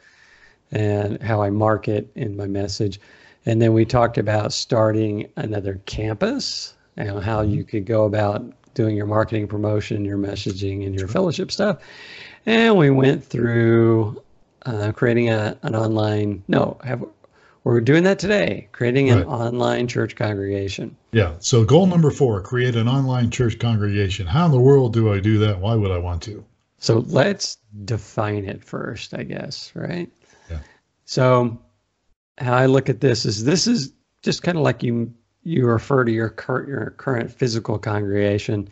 and 0.71 1.21
how 1.21 1.43
I 1.43 1.51
market 1.51 2.11
in 2.15 2.35
my 2.35 2.47
message. 2.47 2.99
And 3.45 3.61
then 3.61 3.73
we 3.73 3.85
talked 3.85 4.17
about 4.17 4.53
starting 4.53 5.29
another 5.35 5.79
campus 5.85 6.73
and 6.97 7.23
how 7.23 7.43
mm-hmm. 7.43 7.53
you 7.53 7.63
could 7.63 7.85
go 7.85 8.05
about 8.05 8.43
doing 8.73 8.97
your 8.97 9.05
marketing 9.05 9.47
promotion, 9.47 10.03
your 10.03 10.17
messaging, 10.17 10.83
and 10.83 10.97
your 10.97 11.07
fellowship 11.07 11.51
stuff. 11.51 11.77
And 12.45 12.75
we 12.75 12.89
went 12.89 13.23
through 13.23 14.22
uh, 14.65 14.91
creating 14.91 15.29
a, 15.29 15.57
an 15.63 15.75
online, 15.75 16.43
no, 16.47 16.77
have, 16.83 17.03
we're 17.63 17.81
doing 17.81 18.03
that 18.03 18.19
today, 18.19 18.67
creating 18.71 19.09
an 19.09 19.19
Right. 19.19 19.27
online 19.27 19.87
church 19.87 20.15
congregation. 20.15 20.95
Yeah. 21.11 21.33
So 21.39 21.63
goal 21.63 21.87
number 21.87 22.11
four: 22.11 22.41
create 22.41 22.75
an 22.75 22.87
online 22.87 23.29
church 23.29 23.59
congregation. 23.59 24.27
How 24.27 24.45
in 24.45 24.51
the 24.51 24.59
world 24.59 24.93
do 24.93 25.13
I 25.13 25.19
do 25.19 25.37
that? 25.39 25.59
Why 25.59 25.75
would 25.75 25.91
I 25.91 25.97
want 25.97 26.21
to? 26.23 26.43
So 26.79 26.99
let's 27.07 27.57
define 27.85 28.43
it 28.45 28.63
first, 28.63 29.13
I 29.13 29.23
guess, 29.23 29.71
right? 29.73 30.11
Yeah. 30.49 30.59
So 31.05 31.57
how 32.37 32.55
I 32.55 32.65
look 32.65 32.89
at 32.89 32.99
this 32.99 33.25
is 33.25 33.45
this 33.45 33.67
is 33.67 33.93
just 34.21 34.43
kind 34.43 34.57
of 34.57 34.63
like 34.63 34.83
you 34.83 35.13
you 35.43 35.65
refer 35.65 36.03
to 36.03 36.11
your 36.11 36.29
current 36.29 36.67
your 36.67 36.91
current 36.97 37.31
physical 37.31 37.77
congregation. 37.79 38.67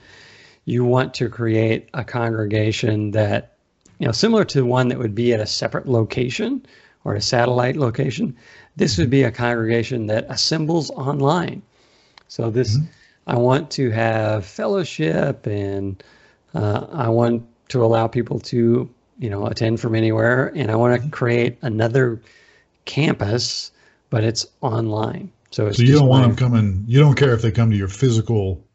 You 0.66 0.84
want 0.84 1.14
to 1.16 1.30
create 1.30 1.90
a 1.94 2.04
congregation 2.04 3.12
that 3.12 3.51
you 4.02 4.08
know 4.08 4.12
similar 4.12 4.44
to 4.44 4.66
one 4.66 4.88
that 4.88 4.98
would 4.98 5.14
be 5.14 5.32
at 5.32 5.40
a 5.40 5.46
separate 5.46 5.88
location 5.88 6.66
or 7.04 7.14
a 7.14 7.22
satellite 7.22 7.76
location. 7.76 8.36
This 8.76 8.98
would 8.98 9.12
be 9.12 9.22
a 9.22 9.32
congregation 9.32 10.08
that 10.08 10.26
assembles 10.28 10.90
online. 10.90 11.62
So 12.28 12.50
this 12.50 12.80
I 13.28 13.38
want 13.38 13.70
to 13.72 13.92
have 13.92 14.44
fellowship 14.44 15.46
and 15.46 16.04
uh, 16.56 16.88
I 16.92 17.10
want 17.10 17.46
to 17.70 17.86
allow 17.86 18.08
people 18.08 18.40
to, 18.40 18.90
you 19.20 19.30
know, 19.30 19.46
attend 19.46 19.80
from 19.80 19.94
anywhere, 19.94 20.52
and 20.56 20.72
I 20.72 20.76
want 20.76 21.02
to 21.02 21.10
create 21.10 21.60
another 21.62 22.20
campus, 22.86 23.72
but 24.10 24.24
it's 24.24 24.48
online. 24.62 25.32
So 25.52 25.68
it's 25.68 25.78
So 25.78 25.84
you 25.84 25.94
don't 25.94 26.08
want 26.08 26.26
them 26.26 26.36
coming. 26.36 26.86
You 26.88 27.00
don't 27.00 27.16
care 27.16 27.34
if 27.36 27.44
they 27.44 27.52
come 27.52 27.70
to 27.70 27.78
your 27.78 27.88
physical. 27.88 28.66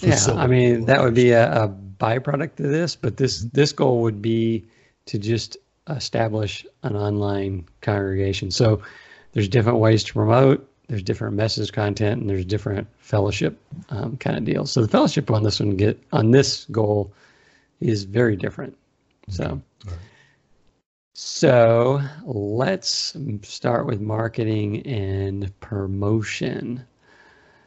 Yeah, 0.00 0.18
I 0.28 0.46
mean 0.46 0.86
that 0.86 1.02
would 1.02 1.14
be 1.14 1.32
a, 1.32 1.64
a 1.64 1.68
byproduct 2.02 2.58
of 2.58 2.70
this, 2.70 2.96
but 2.96 3.16
this 3.16 3.46
this 3.52 3.72
goal 3.72 4.02
would 4.02 4.20
be 4.20 4.64
to 5.06 5.18
just 5.18 5.56
establish 5.88 6.66
an 6.82 6.96
online 6.96 7.64
congregation. 7.80 8.50
So 8.50 8.82
there's 9.32 9.48
different 9.48 9.78
ways 9.78 10.02
to 10.04 10.12
promote. 10.12 10.68
There's 10.88 11.02
different 11.02 11.36
message 11.36 11.72
content, 11.72 12.20
and 12.20 12.28
there's 12.28 12.44
different 12.44 12.86
fellowship 12.98 13.58
um, 13.90 14.16
kind 14.16 14.36
of 14.36 14.44
deals. 14.44 14.72
So 14.72 14.82
the 14.82 14.88
fellowship 14.88 15.30
on 15.30 15.42
this 15.44 15.60
one 15.60 15.76
get 15.76 16.02
on 16.12 16.32
this 16.32 16.66
goal 16.70 17.12
is 17.80 18.04
very 18.04 18.36
different. 18.36 18.76
So. 19.28 19.60
Right. 19.86 19.96
So 21.14 22.00
let's 22.24 23.14
start 23.42 23.86
with 23.86 24.00
marketing 24.00 24.84
and 24.86 25.52
promotion. 25.60 26.84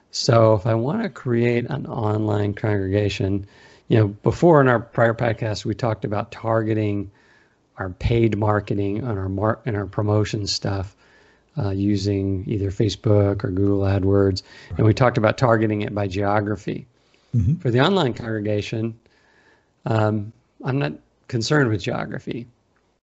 So 0.09 0.55
if 0.55 0.65
I 0.65 0.73
want 0.73 1.03
to 1.03 1.09
create 1.09 1.65
an 1.69 1.85
online 1.85 2.53
congregation, 2.53 3.45
you 3.87 3.97
know, 3.97 4.07
before 4.07 4.61
in 4.61 4.67
our 4.67 4.79
prior 4.79 5.13
podcast 5.13 5.65
we 5.65 5.75
talked 5.75 6.05
about 6.05 6.31
targeting 6.31 7.11
our 7.77 7.89
paid 7.89 8.37
marketing 8.37 9.03
on 9.03 9.17
our 9.17 9.29
mar- 9.29 9.59
and 9.65 9.75
our 9.75 9.85
promotion 9.85 10.47
stuff 10.47 10.95
uh, 11.57 11.69
using 11.69 12.43
either 12.47 12.71
Facebook 12.71 13.43
or 13.43 13.49
Google 13.49 13.81
AdWords, 13.81 14.43
and 14.77 14.85
we 14.85 14.93
talked 14.93 15.17
about 15.17 15.37
targeting 15.37 15.81
it 15.81 15.93
by 15.93 16.07
geography. 16.07 16.85
Mhm. 17.35 17.61
For 17.61 17.69
the 17.71 17.81
online 17.81 18.13
congregation, 18.13 18.97
um, 19.85 20.31
I'm 20.63 20.79
not 20.79 20.93
concerned 21.27 21.69
with 21.69 21.81
geography, 21.81 22.47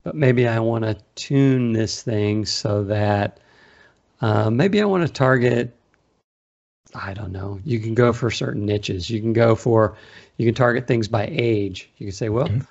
but 0.03 0.15
maybe 0.15 0.49
I 0.49 0.61
want 0.61 0.85
to 0.85 0.97
tune 1.15 1.73
this 1.73 2.03
thing 2.03 2.47
so 2.47 2.85
that 2.85 3.39
uh, 4.21 4.51
maybe 4.51 4.81
I 4.81 4.85
want 4.85 5.07
to 5.07 5.13
target. 5.13 5.75
I 6.95 7.15
don't 7.15 7.33
know. 7.33 7.61
You 7.65 7.79
can 7.79 7.95
go 7.95 8.13
for 8.13 8.31
certain 8.31 8.67
niches. 8.67 9.09
You 9.09 9.21
can 9.21 9.33
go 9.33 9.55
for, 9.55 9.97
you 10.41 10.47
can 10.47 10.55
target 10.55 10.87
things 10.87 11.07
by 11.07 11.29
age. 11.31 11.91
You 11.99 12.07
can 12.07 12.15
say, 12.15 12.31
well, 12.31 12.47
Okay. 12.47 12.63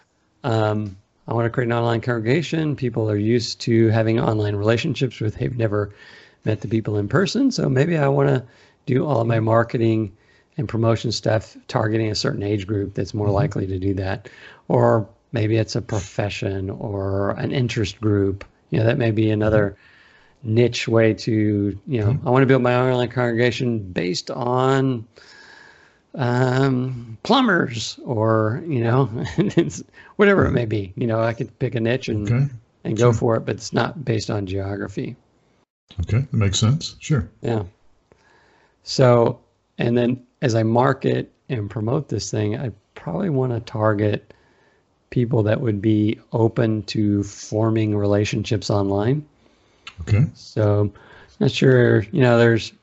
um, 0.43 0.97
I 1.27 1.35
want 1.35 1.45
to 1.45 1.51
create 1.51 1.67
an 1.67 1.73
online 1.73 2.01
congregation. 2.01 2.75
People 2.75 3.11
are 3.11 3.15
used 3.15 3.61
to 3.61 3.89
having 3.89 4.19
online 4.19 4.55
relationships 4.55 5.19
with, 5.19 5.35
they've 5.35 5.55
never 5.55 5.93
met 6.45 6.61
the 6.61 6.67
people 6.67 6.97
in 6.97 7.07
person. 7.07 7.51
So 7.51 7.69
maybe 7.69 7.95
I 7.95 8.07
want 8.07 8.29
to 8.29 8.43
do 8.87 9.05
all 9.05 9.21
of 9.21 9.27
my 9.27 9.39
marketing 9.39 10.17
and 10.57 10.67
promotion 10.67 11.11
stuff 11.11 11.55
targeting 11.67 12.09
a 12.09 12.15
certain 12.15 12.41
age 12.41 12.65
group 12.65 12.95
that's 12.95 13.13
more 13.13 13.27
mm-hmm. 13.27 13.35
likely 13.35 13.67
to 13.67 13.77
do 13.77 13.93
that. 13.93 14.29
Or 14.67 15.07
maybe 15.31 15.57
it's 15.57 15.75
a 15.75 15.81
profession 15.83 16.71
or 16.71 17.31
an 17.37 17.51
interest 17.51 18.01
group. 18.01 18.45
You 18.71 18.79
know, 18.79 18.85
that 18.85 18.97
may 18.97 19.11
be 19.11 19.29
another 19.29 19.77
mm-hmm. 20.43 20.55
niche 20.55 20.87
way 20.87 21.13
to, 21.13 21.79
you 21.85 21.99
know, 22.01 22.19
I 22.25 22.31
want 22.31 22.41
to 22.41 22.47
build 22.47 22.63
my 22.63 22.75
online 22.75 23.09
congregation 23.09 23.77
based 23.77 24.31
on 24.31 25.05
um, 26.15 27.17
plumbers 27.23 27.99
or, 28.03 28.63
you 28.67 28.83
know, 28.83 29.05
whatever 30.15 30.45
it 30.45 30.51
may 30.51 30.65
be. 30.65 30.93
You 30.95 31.07
know, 31.07 31.21
I 31.21 31.33
could 31.33 31.57
pick 31.59 31.75
a 31.75 31.79
niche 31.79 32.07
and, 32.09 32.29
Okay. 32.29 32.47
and 32.83 32.97
go 32.97 33.13
for 33.13 33.35
it, 33.35 33.45
but 33.45 33.55
it's 33.55 33.73
not 33.73 34.03
based 34.03 34.29
on 34.29 34.45
geography. 34.45 35.15
Okay. 36.01 36.19
That 36.19 36.33
makes 36.33 36.59
sense. 36.59 36.95
Sure. 36.99 37.29
Yeah. 37.41 37.63
So, 38.83 39.39
and 39.77 39.97
then 39.97 40.25
as 40.41 40.55
I 40.55 40.63
market 40.63 41.31
and 41.49 41.69
promote 41.69 42.09
this 42.09 42.31
thing, 42.31 42.57
I 42.57 42.71
probably 42.95 43.29
want 43.29 43.53
to 43.53 43.59
target 43.59 44.33
people 45.09 45.43
that 45.43 45.59
would 45.61 45.81
be 45.81 46.19
open 46.33 46.83
to 46.83 47.23
forming 47.23 47.95
relationships 47.95 48.69
online. 48.69 49.25
Okay. 50.01 50.25
So, 50.33 50.91
not 51.39 51.51
sure, 51.51 52.01
you 52.11 52.21
know, 52.21 52.37
there's, 52.37 52.73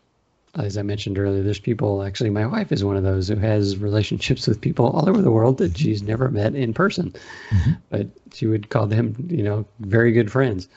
as 0.59 0.77
I 0.77 0.83
mentioned 0.83 1.19
earlier, 1.19 1.43
there's 1.43 1.61
people, 1.61 2.03
actually, 2.03 2.31
my 2.31 2.47
wife 2.47 2.73
is 2.73 2.85
one 2.85 2.97
of 2.97 3.03
those 3.03 3.29
who 3.29 3.37
has 3.37 3.77
relationships 3.77 4.47
with 4.47 4.61
people 4.61 4.87
all 4.87 5.09
over 5.09 5.21
the 5.21 5.31
world 5.31 5.59
that 5.59 5.77
she's 5.77 6.03
never 6.03 6.31
met 6.31 6.55
in 6.55 6.73
person, 6.73 7.15
mm-hmm. 7.51 7.73
but 7.91 8.09
she 8.33 8.47
would 8.47 8.69
call 8.71 8.87
them, 8.87 9.15
you 9.29 9.43
know, 9.43 9.67
very 9.81 10.13
good 10.13 10.31
friends. 10.31 10.69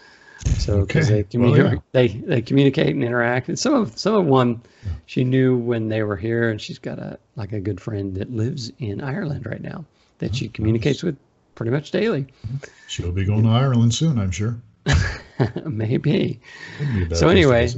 So, 0.57 0.85
because 0.85 1.11
Okay. 1.11 1.25
they, 1.29 1.37
Well, 1.37 1.51
communicate, 1.51 1.73
yeah. 1.73 1.79
they, 1.91 2.07
they 2.07 2.41
communicate 2.41 2.95
and 2.95 3.03
interact. 3.03 3.49
And 3.49 3.59
some 3.59 3.73
of, 3.73 3.97
some 3.97 4.15
of 4.15 4.25
one 4.25 4.61
she 5.05 5.23
knew 5.23 5.57
when 5.57 5.89
they 5.89 6.03
were 6.03 6.15
here, 6.15 6.49
and 6.49 6.61
she's 6.61 6.79
got 6.79 6.99
a, 6.99 7.19
like 7.35 7.51
a 7.51 7.59
good 7.59 7.81
friend 7.81 8.15
that 8.15 8.31
lives 8.31 8.71
in 8.79 9.01
Ireland 9.01 9.45
right 9.45 9.61
now 9.61 9.85
that 10.19 10.35
she 10.35 10.47
oh, 10.47 10.51
communicates 10.53 11.03
with 11.03 11.17
pretty 11.55 11.71
much 11.71 11.91
daily. 11.91 12.27
She'll 12.87 13.11
be 13.11 13.25
going 13.25 13.43
to 13.43 13.49
Ireland 13.49 13.93
soon, 13.93 14.17
I'm 14.17 14.31
sure. 14.31 14.61
Maybe. 15.65 16.39
Wouldn't 16.79 16.97
be 16.97 17.03
a 17.03 17.05
bad 17.07 17.17
So 17.17 17.27
anyway. 17.27 17.69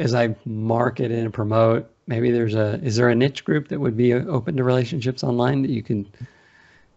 As 0.00 0.14
I 0.14 0.34
market 0.46 1.12
and 1.12 1.32
promote, 1.32 1.88
maybe 2.06 2.30
there's 2.30 2.54
a 2.54 2.80
is 2.82 2.96
there 2.96 3.10
a 3.10 3.14
niche 3.14 3.44
group 3.44 3.68
that 3.68 3.78
would 3.78 3.96
be 3.96 4.14
open 4.14 4.56
to 4.56 4.64
relationships 4.64 5.22
online 5.22 5.62
that 5.62 5.70
you 5.70 5.82
can 5.82 6.10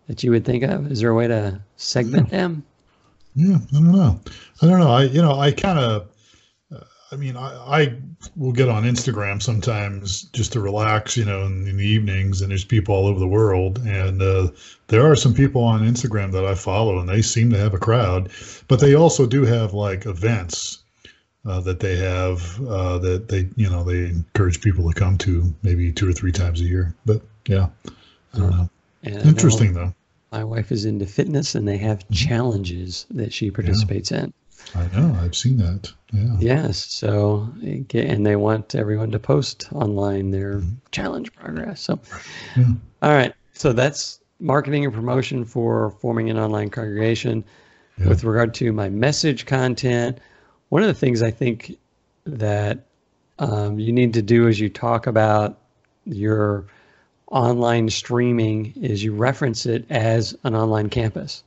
that 0.08 0.24
you 0.24 0.32
would 0.32 0.46
think 0.46 0.64
of? 0.64 0.92
Is 0.92 1.02
there 1.02 1.10
a 1.10 1.16
way 1.16 1.28
to 1.28 1.62
segment 1.76 2.30
them? 2.30 2.64
Yeah, 3.36 3.58
I 3.58 3.74
don't 3.74 3.92
know. 3.92 4.20
I 4.62 4.68
don't 4.68 4.80
know. 4.80 4.92
I 4.92 5.04
you 5.04 5.22
know 5.22 5.40
I 5.40 5.52
kind 5.52 5.80
of. 5.80 6.08
I 7.12 7.16
mean, 7.16 7.38
I, 7.38 7.82
I 7.82 7.96
will 8.36 8.54
get 8.54 8.70
on 8.70 8.86
Instagram 8.86 9.40
sometimes 9.40 10.24
just 10.34 10.52
to 10.54 10.60
relax, 10.60 11.16
you 11.16 11.24
know, 11.24 11.46
in, 11.46 11.68
in 11.68 11.78
the 11.78 11.86
evenings, 11.86 12.42
and 12.42 12.50
there's 12.50 12.66
people 12.66 12.96
all 12.96 13.06
over 13.06 13.20
the 13.20 13.28
world, 13.28 13.78
and 13.86 14.20
uh, 14.20 14.48
there 14.88 15.06
are 15.06 15.16
some 15.16 15.32
people 15.32 15.64
on 15.64 15.82
Instagram 15.82 16.32
that 16.32 16.44
I 16.44 16.56
follow, 16.56 16.98
and 16.98 17.08
they 17.08 17.22
seem 17.22 17.52
to 17.52 17.58
have 17.60 17.76
a 17.76 17.78
crowd, 17.78 18.32
but 18.68 18.80
they 18.80 18.96
also 18.96 19.28
do 19.28 19.46
have 19.46 19.76
like 19.76 20.08
events 20.08 20.83
uh, 21.46 21.60
that 21.62 21.80
they 21.80 21.98
have 21.98 22.62
uh, 22.68 22.98
that 23.00 23.28
they, 23.28 23.50
you 23.56 23.70
know, 23.70 23.84
they 23.84 24.06
encourage 24.06 24.62
people 24.62 24.92
to 24.92 25.00
come 25.00 25.18
to 25.20 25.54
maybe 25.62 25.92
two 25.92 26.10
or 26.10 26.14
three 26.14 26.32
times 26.32 26.62
a 26.62 26.66
year. 26.66 26.96
But 27.06 27.22
yeah, 27.48 27.70
I 28.34 28.38
don't 28.38 28.52
know. 28.52 28.70
And 29.04 29.18
I 29.18 29.20
know 29.20 29.30
Interesting 29.30 29.74
though. 29.74 29.94
My 30.32 30.44
wife 30.44 30.72
is 30.72 30.86
into 30.86 31.06
fitness, 31.06 31.54
and 31.54 31.68
they 31.68 31.78
have 31.78 32.10
challenges 32.10 33.06
that 33.12 33.32
she 33.32 33.52
participates 33.52 34.12
in. 34.12 34.34
I 34.76 34.88
know. 34.88 35.16
I've 35.22 35.36
seen 35.36 35.58
that. 35.58 35.92
Yeah. 36.12 36.38
Yes. 36.40 36.86
So, 36.86 37.50
and 37.62 38.26
they 38.26 38.36
want 38.36 38.74
everyone 38.74 39.12
to 39.12 39.20
post 39.20 39.68
online 39.74 40.32
their 40.32 40.56
mm-hmm. 40.56 40.76
challenge 40.92 41.34
progress. 41.34 41.82
So, 41.82 42.00
yeah. 42.56 42.66
all 43.02 43.12
right. 43.12 43.34
So 43.54 43.74
that's 43.74 44.20
marketing 44.40 44.86
and 44.86 44.94
promotion 44.94 45.46
for 45.46 45.92
forming 46.02 46.30
an 46.30 46.40
online 46.40 46.70
congregation. 46.70 47.44
Yeah. 48.00 48.08
With 48.08 48.24
regard 48.24 48.56
to 48.56 48.74
my 48.74 48.90
message 48.90 49.46
content, 49.46 50.18
one 50.70 50.82
of 50.82 50.88
the 50.88 50.94
things 50.94 51.22
I 51.22 51.32
think 51.32 51.78
that 52.26 52.80
um, 53.40 53.80
you 53.80 53.92
need 53.92 54.14
to 54.14 54.22
do 54.22 54.48
as 54.48 54.60
you 54.60 54.70
talk 54.70 55.08
about 55.08 55.58
your 56.06 56.66
online 57.28 57.90
streaming 57.90 58.74
is 58.76 59.04
you 59.04 59.14
reference 59.14 59.66
it 59.66 59.86
as 59.90 60.38
an 60.44 60.56
online 60.56 60.90
campus. 60.90 61.44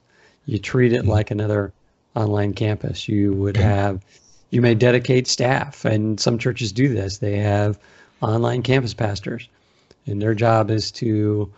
You 0.47 0.59
treat 0.59 0.93
it 0.93 1.03
mm-hmm. 1.03 1.11
like 1.11 1.31
another 1.31 1.73
online 2.15 2.55
campus. 2.55 3.09
You 3.09 3.33
would 3.35 3.57
have, 3.57 4.05
you 4.51 4.63
may 4.63 4.75
dedicate 4.75 5.29
staff, 5.29 5.85
and 5.85 6.19
some 6.19 6.39
churches 6.39 6.73
do 6.73 6.89
this. 6.89 7.19
They 7.19 7.39
have 7.39 7.79
online 8.21 8.63
campus 8.63 8.95
pastors, 8.95 9.49
and 10.07 10.21
their 10.21 10.35
job 10.35 10.71
is 10.71 10.91
to 10.93 11.53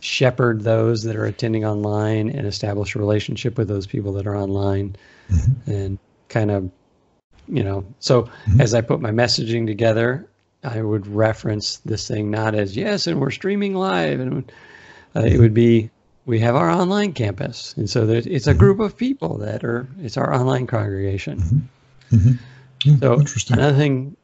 shepherd 0.00 0.62
those 0.62 1.02
that 1.04 1.16
are 1.16 1.24
attending 1.24 1.64
online 1.64 2.28
and 2.28 2.46
establish 2.46 2.94
a 2.94 2.98
relationship 2.98 3.56
with 3.56 3.68
those 3.68 3.86
people 3.86 4.12
that 4.12 4.26
are 4.26 4.36
online 4.36 4.94
mm-hmm. 5.30 5.70
and 5.70 5.98
kind 6.28 6.50
of 6.50 6.70
you 7.48 7.62
know 7.62 7.84
so 8.00 8.22
mm-hmm. 8.22 8.60
as 8.60 8.74
i 8.74 8.80
put 8.80 9.00
my 9.00 9.10
messaging 9.10 9.66
together 9.66 10.26
i 10.62 10.80
would 10.80 11.06
reference 11.06 11.78
this 11.78 12.08
thing 12.08 12.30
not 12.30 12.54
as 12.54 12.76
yes 12.76 13.06
and 13.06 13.20
we're 13.20 13.30
streaming 13.30 13.74
live 13.74 14.20
and 14.20 14.50
uh, 15.16 15.20
it 15.20 15.38
would 15.38 15.54
be 15.54 15.90
we 16.26 16.38
have 16.38 16.56
our 16.56 16.70
online 16.70 17.12
campus 17.12 17.74
and 17.76 17.88
so 17.88 18.08
it's 18.08 18.26
a 18.26 18.50
mm-hmm. 18.50 18.58
group 18.58 18.80
of 18.80 18.96
people 18.96 19.38
that 19.38 19.64
are 19.64 19.86
it's 20.00 20.16
our 20.16 20.32
online 20.34 20.66
congregation 20.66 21.38
mm-hmm. 21.38 22.16
Mm-hmm. 22.16 22.32
Yeah, 22.84 23.24
so 23.24 23.54
another 23.54 23.76
thing 23.76 24.16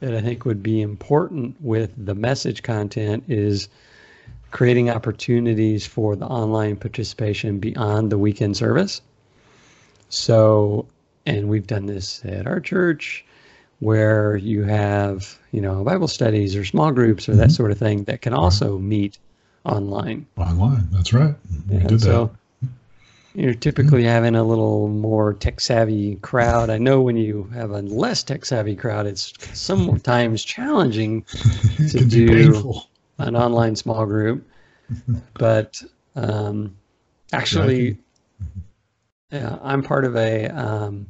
that 0.00 0.14
i 0.14 0.20
think 0.20 0.44
would 0.44 0.62
be 0.62 0.80
important 0.80 1.56
with 1.60 1.92
the 1.96 2.14
message 2.14 2.62
content 2.62 3.24
is 3.28 3.68
creating 4.50 4.90
opportunities 4.90 5.86
for 5.86 6.16
the 6.16 6.26
online 6.26 6.76
participation 6.76 7.58
beyond 7.58 8.10
the 8.10 8.18
weekend 8.18 8.56
service. 8.56 9.00
So, 10.08 10.86
and 11.26 11.48
we've 11.48 11.66
done 11.66 11.86
this 11.86 12.24
at 12.24 12.46
our 12.46 12.60
church 12.60 13.24
where 13.80 14.36
you 14.36 14.62
have, 14.64 15.38
you 15.52 15.60
know, 15.60 15.82
Bible 15.84 16.08
studies 16.08 16.54
or 16.54 16.64
small 16.64 16.92
groups 16.92 17.28
or 17.28 17.32
mm-hmm. 17.32 17.40
that 17.40 17.50
sort 17.50 17.70
of 17.70 17.78
thing 17.78 18.04
that 18.04 18.20
can 18.20 18.34
also 18.34 18.74
right. 18.74 18.82
meet 18.82 19.18
online. 19.64 20.26
Online, 20.36 20.88
that's 20.90 21.12
right. 21.12 21.34
We 21.68 21.76
yeah, 21.76 21.86
did 21.86 22.00
so 22.00 22.26
that. 22.26 22.36
You're 23.34 23.54
typically 23.54 24.02
yeah. 24.02 24.14
having 24.14 24.34
a 24.34 24.42
little 24.42 24.88
more 24.88 25.34
tech 25.34 25.60
savvy 25.60 26.16
crowd. 26.16 26.68
I 26.68 26.78
know 26.78 27.00
when 27.00 27.16
you 27.16 27.44
have 27.54 27.70
a 27.70 27.80
less 27.80 28.24
tech 28.24 28.44
savvy 28.44 28.74
crowd, 28.74 29.06
it's 29.06 29.32
sometimes 29.56 30.44
challenging 30.44 31.22
to 31.90 32.04
do 32.04 32.28
painful 32.28 32.90
an 33.20 33.36
online 33.36 33.76
small 33.76 34.06
group, 34.06 34.46
but 35.34 35.82
um, 36.16 36.76
actually, 37.32 37.88
yeah, 37.88 38.46
I'm 39.32 39.82
part 39.82 40.04
of 40.04 40.16
a 40.16 40.48
um, 40.48 41.06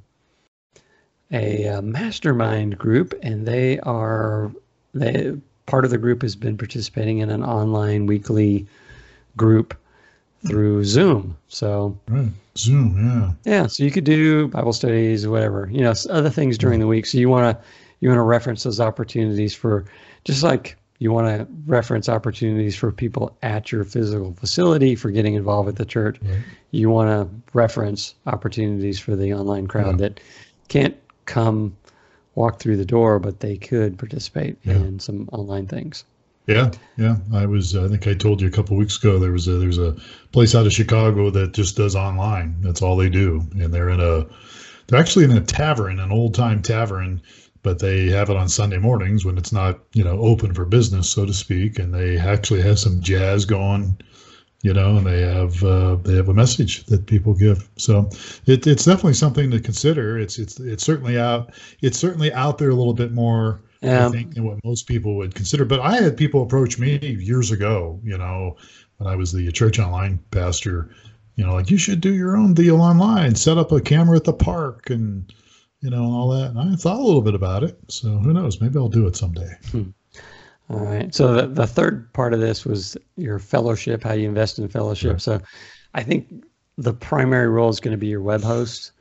a, 1.32 1.64
a 1.64 1.78
uh, 1.78 1.82
mastermind 1.82 2.78
group, 2.78 3.14
and 3.22 3.46
they 3.46 3.78
are 3.80 4.52
they 4.94 5.36
part 5.66 5.84
of 5.84 5.90
the 5.90 5.98
group 5.98 6.22
has 6.22 6.34
been 6.36 6.58
participating 6.58 7.18
in 7.18 7.30
an 7.30 7.44
online 7.44 8.06
weekly 8.06 8.66
group 9.36 9.76
through 10.46 10.84
Zoom. 10.84 11.36
So 11.48 11.98
right. 12.08 12.30
Zoom, 12.56 13.34
yeah, 13.44 13.52
yeah. 13.52 13.66
So 13.66 13.84
you 13.84 13.90
could 13.90 14.04
do 14.04 14.48
Bible 14.48 14.72
studies, 14.72 15.26
whatever, 15.26 15.68
you 15.70 15.80
know, 15.80 15.94
other 16.08 16.30
things 16.30 16.58
during 16.58 16.80
the 16.80 16.86
week. 16.86 17.06
So 17.06 17.18
you 17.18 17.28
want 17.28 17.56
to 17.56 17.64
you 18.00 18.08
want 18.08 18.18
to 18.18 18.22
reference 18.22 18.62
those 18.62 18.80
opportunities 18.80 19.54
for 19.54 19.84
just 20.24 20.42
like 20.42 20.76
you 21.00 21.10
want 21.10 21.26
to 21.26 21.48
reference 21.66 22.08
opportunities 22.10 22.76
for 22.76 22.92
people 22.92 23.34
at 23.42 23.72
your 23.72 23.84
physical 23.84 24.34
facility 24.34 24.94
for 24.94 25.10
getting 25.10 25.34
involved 25.34 25.66
with 25.66 25.76
the 25.76 25.86
church. 25.86 26.20
You 26.72 26.90
want 26.90 27.08
to 27.08 27.52
reference 27.54 28.14
opportunities 28.26 29.00
for 29.00 29.16
the 29.16 29.32
online 29.32 29.66
crowd 29.66 29.98
yeah. 29.98 30.08
that 30.08 30.20
can't 30.68 30.96
come 31.24 31.74
walk 32.34 32.60
through 32.60 32.76
the 32.76 32.84
door, 32.84 33.18
but 33.18 33.40
they 33.40 33.56
could 33.56 33.98
participate 33.98 34.58
yeah. 34.62 34.74
in 34.74 35.00
some 35.00 35.26
online 35.32 35.66
things. 35.66 36.04
Yeah, 36.46 36.70
yeah. 36.98 37.16
I 37.32 37.46
was. 37.46 37.74
I 37.76 37.88
think 37.88 38.06
I 38.06 38.14
told 38.14 38.42
you 38.42 38.48
a 38.48 38.50
couple 38.50 38.76
weeks 38.76 38.98
ago. 38.98 39.18
There 39.18 39.32
was 39.32 39.48
a 39.48 39.52
there's 39.52 39.78
a 39.78 39.96
place 40.32 40.54
out 40.54 40.66
of 40.66 40.72
Chicago 40.72 41.30
that 41.30 41.54
just 41.54 41.76
does 41.76 41.96
online. 41.96 42.56
That's 42.60 42.82
all 42.82 42.96
they 42.96 43.08
do, 43.08 43.46
and 43.52 43.72
they're 43.72 43.90
in 43.90 44.00
a. 44.00 44.26
They're 44.86 44.98
actually 44.98 45.26
in 45.26 45.32
a 45.32 45.40
tavern, 45.40 45.98
an 46.00 46.10
old 46.10 46.34
time 46.34 46.60
tavern 46.60 47.22
but 47.62 47.78
they 47.78 48.08
have 48.08 48.30
it 48.30 48.36
on 48.36 48.48
Sunday 48.48 48.78
mornings 48.78 49.24
when 49.24 49.36
it's 49.36 49.52
not, 49.52 49.80
you 49.92 50.04
know, 50.04 50.18
open 50.20 50.54
for 50.54 50.64
business, 50.64 51.08
so 51.08 51.26
to 51.26 51.34
speak, 51.34 51.78
and 51.78 51.92
they 51.92 52.18
actually 52.18 52.62
have 52.62 52.78
some 52.78 53.00
jazz 53.00 53.44
going, 53.44 53.98
you 54.62 54.72
know, 54.72 54.96
and 54.96 55.06
they 55.06 55.22
have 55.22 55.62
uh, 55.62 55.96
they 55.96 56.14
have 56.14 56.28
a 56.28 56.34
message 56.34 56.84
that 56.86 57.06
people 57.06 57.34
give. 57.34 57.68
So 57.76 58.08
it, 58.46 58.66
it's 58.66 58.84
definitely 58.84 59.14
something 59.14 59.50
to 59.50 59.60
consider. 59.60 60.18
It's 60.18 60.38
it's 60.38 60.58
it's 60.60 60.84
certainly 60.84 61.18
out 61.18 61.52
it's 61.82 61.98
certainly 61.98 62.32
out 62.32 62.58
there 62.58 62.70
a 62.70 62.74
little 62.74 62.94
bit 62.94 63.12
more. 63.12 63.60
Yeah. 63.82 64.08
I 64.08 64.10
think 64.10 64.34
than 64.34 64.44
what 64.44 64.62
most 64.62 64.86
people 64.86 65.16
would 65.16 65.34
consider. 65.34 65.64
But 65.64 65.80
I 65.80 66.02
had 66.02 66.14
people 66.14 66.42
approach 66.42 66.78
me 66.78 66.98
years 66.98 67.50
ago, 67.50 67.98
you 68.04 68.18
know, 68.18 68.56
when 68.98 69.08
I 69.08 69.16
was 69.16 69.32
the 69.32 69.50
church 69.52 69.78
online 69.78 70.18
pastor, 70.30 70.90
you 71.36 71.46
know, 71.46 71.54
like 71.54 71.70
you 71.70 71.78
should 71.78 72.02
do 72.02 72.12
your 72.12 72.36
own 72.36 72.52
deal 72.52 72.82
online, 72.82 73.34
set 73.34 73.56
up 73.56 73.72
a 73.72 73.80
camera 73.80 74.16
at 74.16 74.24
the 74.24 74.34
park 74.34 74.90
and 74.90 75.32
you 75.80 75.90
know, 75.90 76.04
and 76.04 76.12
all 76.12 76.28
that. 76.30 76.50
And 76.50 76.58
I 76.58 76.76
thought 76.76 76.98
a 76.98 77.02
little 77.02 77.22
bit 77.22 77.34
about 77.34 77.64
it. 77.64 77.78
So 77.88 78.08
who 78.18 78.32
knows? 78.32 78.60
Maybe 78.60 78.78
I'll 78.78 78.88
do 78.88 79.06
it 79.06 79.16
someday. 79.16 79.50
Hmm. 79.70 79.90
All 80.68 80.78
right. 80.78 81.12
So 81.14 81.34
the, 81.34 81.46
the 81.48 81.66
third 81.66 82.12
part 82.12 82.32
of 82.32 82.40
this 82.40 82.64
was 82.64 82.96
your 83.16 83.38
fellowship, 83.38 84.04
how 84.04 84.12
you 84.12 84.28
invest 84.28 84.58
in 84.58 84.68
fellowship. 84.68 85.12
Right. 85.12 85.20
So 85.20 85.40
I 85.94 86.02
think 86.02 86.44
the 86.78 86.92
primary 86.92 87.48
role 87.48 87.68
is 87.68 87.80
going 87.80 87.92
to 87.92 87.98
be 87.98 88.06
your 88.06 88.22
web 88.22 88.42
host 88.42 88.92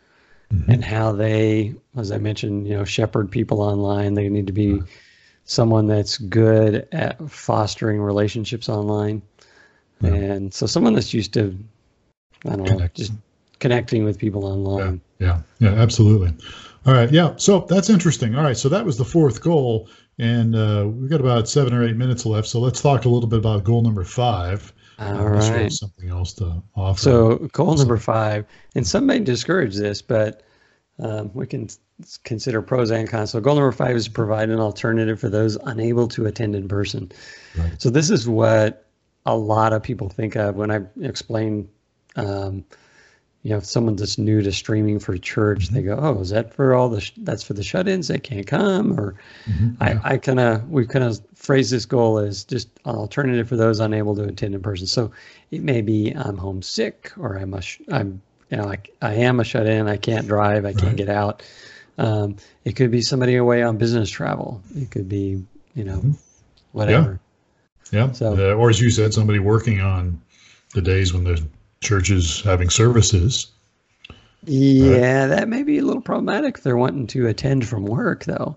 mm-hmm. 0.52 0.72
and 0.72 0.84
how 0.84 1.12
they, 1.12 1.76
as 1.96 2.12
I 2.12 2.18
mentioned, 2.18 2.68
you 2.68 2.74
know, 2.74 2.86
shepherd 2.86 3.30
people 3.30 3.62
online. 3.62 4.16
They 4.16 4.30
need 4.30 4.48
to 4.48 4.54
be 4.54 4.82
someone 5.44 5.86
that's 5.88 6.18
good 6.18 6.88
at 6.92 7.30
fostering 7.30 8.02
relationships 8.02 8.68
online. 8.68 9.22
Yeah. 10.02 10.14
And 10.14 10.54
so 10.54 10.66
someone 10.66 10.94
that's 10.94 11.14
used 11.14 11.34
to, 11.34 11.56
I 12.46 12.56
don't 12.56 12.66
Connect. 12.66 12.98
know, 12.98 13.04
just 13.04 13.14
connecting 13.60 14.06
with 14.06 14.18
people 14.18 14.46
online. 14.46 14.94
Yeah. 14.94 15.09
Yeah. 15.20 15.42
yeah 15.60 15.70
absolutely. 15.70 16.34
All 16.86 16.94
right. 16.94 17.12
Yeah. 17.12 17.36
So 17.36 17.66
that's 17.70 17.90
interesting. 17.90 18.36
All 18.36 18.44
right. 18.44 18.58
So 18.58 18.70
that 18.70 18.86
was 18.86 18.98
the 18.98 19.06
fourth 19.06 19.42
goal. 19.42 19.90
And 20.18 20.56
uh, 20.56 20.88
we've 20.88 21.10
got 21.10 21.22
about 21.22 21.48
seven 21.48 21.74
or 21.74 21.86
eight 21.86 21.96
minutes 21.96 22.26
left. 22.26 22.48
So 22.48 22.60
let's 22.60 22.82
talk 22.82 23.06
a 23.06 23.10
little 23.10 23.30
bit 23.30 23.40
about 23.40 23.64
goal 23.64 23.82
number 23.82 24.04
five. 24.04 24.74
All 25.00 25.30
right. 25.30 25.72
Something 25.72 26.10
else 26.10 26.34
to 26.34 26.62
offer. 26.76 27.00
So 27.00 27.36
goal 27.54 27.76
number 27.76 27.98
five, 27.98 28.46
and 28.76 28.86
some 28.86 29.06
may 29.06 29.20
discourage 29.20 29.76
this, 29.76 30.02
but 30.02 30.44
um, 31.00 31.32
we 31.34 31.48
can 31.48 31.70
consider 32.26 32.62
pros 32.62 32.92
and 32.92 33.08
cons. 33.08 33.32
So 33.32 33.40
goal 33.40 33.56
number 33.56 33.72
five 33.72 33.96
is 33.96 34.10
provide 34.10 34.50
an 34.50 34.60
alternative 34.60 35.20
for 35.20 35.30
those 35.30 35.58
unable 35.64 36.08
to 36.10 36.26
attend 36.26 36.56
in 36.56 36.68
person. 36.68 37.12
Right. 37.58 37.82
So 37.82 37.90
this 37.90 38.10
is 38.10 38.28
what 38.28 38.88
a 39.26 39.38
lot 39.38 39.72
of 39.72 39.82
people 39.82 40.10
think 40.10 40.36
of 40.36 40.56
when 40.56 40.72
I 40.72 40.82
explain 41.02 41.70
um, 42.18 42.66
you 43.42 43.52
know, 43.52 43.58
if 43.58 43.66
someone 43.66 43.96
that's 43.96 44.18
new 44.18 44.42
to 44.42 44.52
streaming 44.52 45.00
for 45.00 45.18
church, 45.18 45.70
they 45.70 45.82
go, 45.82 45.98
"Oh, 45.98 46.20
is 46.20 46.32
that 46.32 46.54
for 46.54 46.76
all 46.76 46.90
the? 46.90 47.00
Sh- 47.00 47.14
that's 47.18 47.44
for 47.44 47.54
the 47.54 47.64
shut-ins 47.64 48.10
that 48.10 48.24
can't 48.24 48.46
come?" 48.46 49.00
Or 49.00 49.16
mm-hmm. 49.46 49.82
I, 49.82 50.00
I 50.04 50.18
kind 50.18 50.42
of 50.42 50.70
we 50.70 50.86
kind 50.86 51.06
of 51.06 51.22
phrase 51.36 51.70
this 51.70 51.86
goal 51.86 52.18
as 52.18 52.44
just 52.44 52.68
an 52.84 52.96
alternative 52.96 53.48
for 53.48 53.56
those 53.56 53.80
unable 53.80 54.16
to 54.16 54.24
attend 54.24 54.56
in 54.56 54.62
person. 54.62 54.88
So 54.88 55.12
it 55.52 55.62
may 55.62 55.82
be 55.82 56.12
I'm 56.12 56.38
homesick, 56.38 57.14
or 57.18 57.38
I'm 57.38 57.54
a 57.54 57.62
sh- 57.62 57.82
I'm 57.90 58.22
you 58.52 58.58
know 58.58 58.66
like 58.66 58.94
I 59.02 59.14
am 59.16 59.40
a 59.40 59.46
shut-in. 59.46 59.88
I 59.88 59.96
can't 59.96 60.28
drive. 60.28 60.66
I 60.66 60.74
can't 60.74 60.88
right. 60.88 60.96
get 60.98 61.10
out. 61.10 61.42
Um, 61.98 62.38
it 62.66 62.76
could 62.76 62.92
be 62.92 63.02
somebody 63.02 63.38
away 63.38 63.64
on 63.64 63.78
business 63.78 64.10
travel. 64.10 64.62
It 64.76 64.92
could 64.92 65.08
be 65.08 65.46
you 65.76 65.84
know 65.86 66.00
mm-hmm. 66.00 66.12
whatever. 66.74 67.22
Yeah. 67.94 68.08
yeah. 68.08 68.12
So 68.12 68.34
uh, 68.52 68.56
or 68.56 68.70
as 68.70 68.82
you 68.82 68.90
said, 68.90 69.14
somebody 69.14 69.40
working 69.40 69.80
on 69.80 70.22
the 70.74 70.82
days 70.82 71.14
when 71.14 71.24
the 71.24 71.42
churches 71.82 72.42
having 72.42 72.70
services. 72.70 73.48
Yeah, 74.46 75.22
right? 75.22 75.28
that 75.28 75.50
may 75.50 75.64
be 75.64 75.80
a 75.80 75.84
little 75.84 76.02
problematic 76.02 76.58
if 76.58 76.64
they're 76.64 76.78
wanting 76.78 77.08
to 77.08 77.28
attend 77.28 77.68
from 77.68 77.86
work, 77.86 78.26
though. 78.26 78.56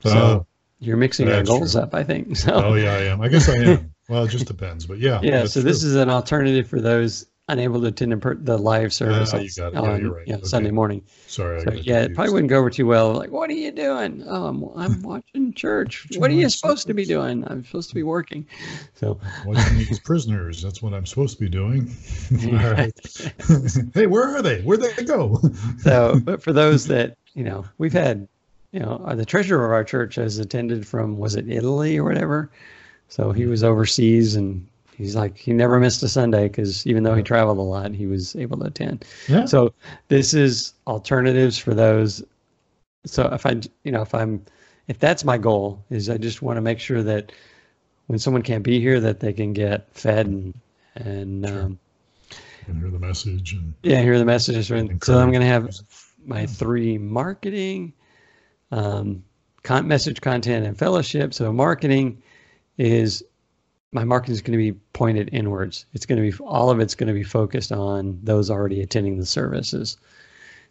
So 0.00 0.10
uh, 0.10 0.42
you're 0.78 0.96
mixing 0.96 1.30
our 1.30 1.42
goals 1.42 1.72
true. 1.72 1.82
up, 1.82 1.94
I 1.94 2.04
think. 2.04 2.36
So. 2.36 2.52
Oh 2.52 2.74
yeah, 2.74 2.92
I 2.92 3.02
am. 3.04 3.20
I 3.20 3.28
guess 3.28 3.48
I 3.48 3.54
am. 3.54 3.94
well, 4.08 4.24
it 4.24 4.28
just 4.28 4.46
depends, 4.46 4.86
but 4.86 4.98
yeah. 4.98 5.20
Yeah. 5.22 5.46
So 5.46 5.60
true. 5.60 5.70
this 5.70 5.82
is 5.82 5.94
an 5.96 6.10
alternative 6.10 6.68
for 6.68 6.80
those 6.80 7.26
unable 7.52 7.80
to 7.80 7.86
attend 7.88 8.20
per- 8.22 8.34
the 8.34 8.56
live 8.58 8.92
service 8.92 9.32
Ah, 9.32 9.36
on, 9.38 10.00
you. 10.00 10.06
Yeah, 10.08 10.12
right. 10.12 10.28
know, 10.28 10.34
Okay. 10.36 10.44
Sunday 10.44 10.70
morning. 10.70 11.02
Sorry. 11.26 11.62
So 11.62 11.72
yeah, 11.72 12.02
it 12.02 12.14
probably 12.14 12.32
wouldn't 12.32 12.50
go 12.50 12.58
over 12.58 12.70
too 12.70 12.86
well. 12.86 13.12
Like, 13.14 13.30
what 13.30 13.48
are 13.50 13.54
you 13.54 13.70
doing? 13.72 14.24
Oh, 14.26 14.46
I'm, 14.46 14.64
I'm 14.76 15.02
watching 15.12 15.52
church. 15.54 16.06
What 16.16 16.30
are 16.30 16.34
you 16.34 16.48
supposed 16.50 16.86
to 16.86 16.94
be 16.94 17.04
doing? 17.04 17.44
I'm 17.48 17.64
supposed 17.64 17.88
to 17.90 17.94
be 17.94 18.02
working. 18.02 18.46
So 18.94 19.18
Watching 19.46 19.78
these 19.78 20.00
prisoners. 20.00 20.62
That's 20.62 20.82
what 20.82 20.94
I'm 20.94 21.06
supposed 21.06 21.36
to 21.38 21.40
be 21.42 21.48
doing. 21.48 21.90
Hey, 23.94 24.06
where 24.06 24.24
are 24.24 24.42
they? 24.42 24.62
Where'd 24.62 24.80
they 24.82 25.04
go? 25.04 25.40
so 25.78 26.20
but 26.24 26.42
for 26.42 26.52
those 26.52 26.86
that 26.86 27.16
you 27.34 27.44
know 27.44 27.64
we've 27.78 27.92
had 27.92 28.26
you 28.72 28.80
know 28.80 29.02
uh, 29.06 29.14
the 29.14 29.24
treasurer 29.24 29.64
of 29.64 29.72
our 29.72 29.84
church 29.84 30.14
has 30.16 30.38
attended 30.38 30.86
from 30.86 31.16
was 31.18 31.34
it 31.34 31.48
italy 31.48 31.96
or 31.98 32.04
whatever 32.04 32.50
so 33.08 33.32
he 33.32 33.46
was 33.46 33.62
overseas 33.64 34.34
and 34.36 34.66
he's 34.94 35.16
like 35.16 35.36
he 35.36 35.52
never 35.52 35.78
missed 35.80 36.02
a 36.02 36.08
sunday 36.08 36.48
because 36.48 36.86
even 36.86 37.02
though 37.02 37.14
he 37.14 37.22
traveled 37.22 37.58
a 37.58 37.62
lot 37.62 37.92
he 37.92 38.06
was 38.06 38.34
able 38.36 38.58
to 38.58 38.66
attend 38.66 39.04
yeah. 39.28 39.44
so 39.44 39.72
this 40.08 40.34
is 40.34 40.74
alternatives 40.86 41.58
for 41.58 41.74
those 41.74 42.22
so 43.04 43.26
if 43.32 43.46
i 43.46 43.60
you 43.84 43.92
know 43.92 44.02
if 44.02 44.14
i'm 44.14 44.44
if 44.88 44.98
that's 44.98 45.24
my 45.24 45.38
goal 45.38 45.82
is 45.90 46.08
i 46.10 46.16
just 46.16 46.42
want 46.42 46.56
to 46.56 46.60
make 46.60 46.78
sure 46.78 47.02
that 47.02 47.32
when 48.06 48.18
someone 48.18 48.42
can't 48.42 48.64
be 48.64 48.80
here 48.80 49.00
that 49.00 49.20
they 49.20 49.32
can 49.32 49.52
get 49.52 49.88
fed 49.94 50.26
and 50.26 50.54
and 50.96 51.46
Sure. 51.46 51.62
um, 51.62 51.78
And 52.68 52.78
hear 52.78 52.90
the 52.90 52.98
message 52.98 53.54
and 53.54 53.74
yeah, 53.82 54.02
hear 54.02 54.18
the 54.18 54.24
messages. 54.24 54.70
And 54.70 55.02
So 55.02 55.18
I'm 55.18 55.30
going 55.30 55.40
to 55.40 55.46
have 55.46 55.70
my 56.24 56.46
three 56.46 56.98
marketing, 56.98 57.92
um, 58.70 59.24
con- 59.62 59.88
message 59.88 60.20
content, 60.20 60.66
and 60.66 60.78
fellowship. 60.78 61.34
So 61.34 61.52
marketing 61.52 62.22
is 62.78 63.24
my 63.92 64.04
marketing 64.04 64.32
is 64.32 64.42
going 64.42 64.58
to 64.58 64.72
be 64.72 64.78
pointed 64.94 65.28
inwards. 65.32 65.84
It's 65.92 66.06
going 66.06 66.22
to 66.22 66.30
be 66.30 66.44
all 66.44 66.70
of 66.70 66.80
it's 66.80 66.94
going 66.94 67.08
to 67.08 67.14
be 67.14 67.22
focused 67.22 67.72
on 67.72 68.18
those 68.22 68.50
already 68.50 68.80
attending 68.80 69.18
the 69.18 69.26
services. 69.26 69.98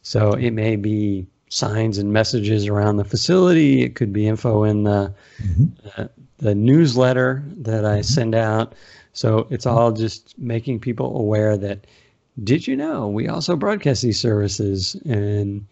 So 0.02 0.32
it 0.34 0.52
may 0.52 0.76
be 0.76 1.28
signs 1.50 1.98
and 1.98 2.12
messages 2.12 2.68
around 2.68 2.98
the 2.98 3.04
facility. 3.04 3.84
It 3.84 3.96
could 3.96 4.12
be 4.12 4.28
info 4.28 4.64
in 4.64 4.84
the 4.84 5.14
Mhm. 5.44 5.72
uh, 5.98 6.08
the 6.40 6.56
newsletter 6.56 7.44
that 7.58 7.86
I 7.86 8.02
send 8.02 8.34
out. 8.34 8.74
So 9.14 9.46
it's 9.52 9.68
all 9.68 9.92
just 9.92 10.34
making 10.40 10.80
people 10.80 11.16
aware 11.18 11.56
that 11.58 11.86
did 12.44 12.66
you 12.66 12.76
know 12.78 13.08
we 13.10 13.28
also 13.28 13.56
broadcast 13.58 14.02
these 14.02 14.20
services 14.20 14.96
and 15.06 15.64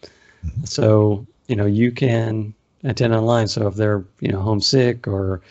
so 0.66 1.26
you 1.48 1.56
know 1.56 1.66
you 1.66 1.90
can 1.92 2.54
attend 2.84 3.16
online 3.16 3.48
so 3.48 3.66
if 3.66 3.76
they're 3.76 4.04
you 4.20 4.30
know 4.30 4.42
homesick 4.42 5.08
or 5.08 5.42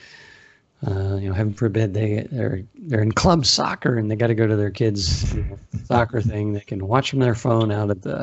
uh, 0.87 1.17
you 1.17 1.29
know 1.29 1.35
heaven 1.35 1.53
forbid 1.53 1.93
they 1.95 2.27
they're 2.31 2.63
they're 2.75 3.03
in 3.03 3.13
club 3.13 3.45
soccer 3.45 3.97
and 3.97 4.11
they 4.11 4.17
got 4.17 4.29
to 4.29 4.35
go 4.35 4.47
to 4.47 4.57
their 4.57 4.71
kids 4.71 5.35
you 5.35 5.43
know, 5.45 5.59
soccer 5.85 6.21
thing 6.21 6.53
they 6.53 6.61
can 6.61 6.87
watch 6.87 7.11
from 7.11 7.19
their 7.19 7.35
phone 7.35 7.73
out 7.73 7.91
at 7.91 8.03
the 8.03 8.21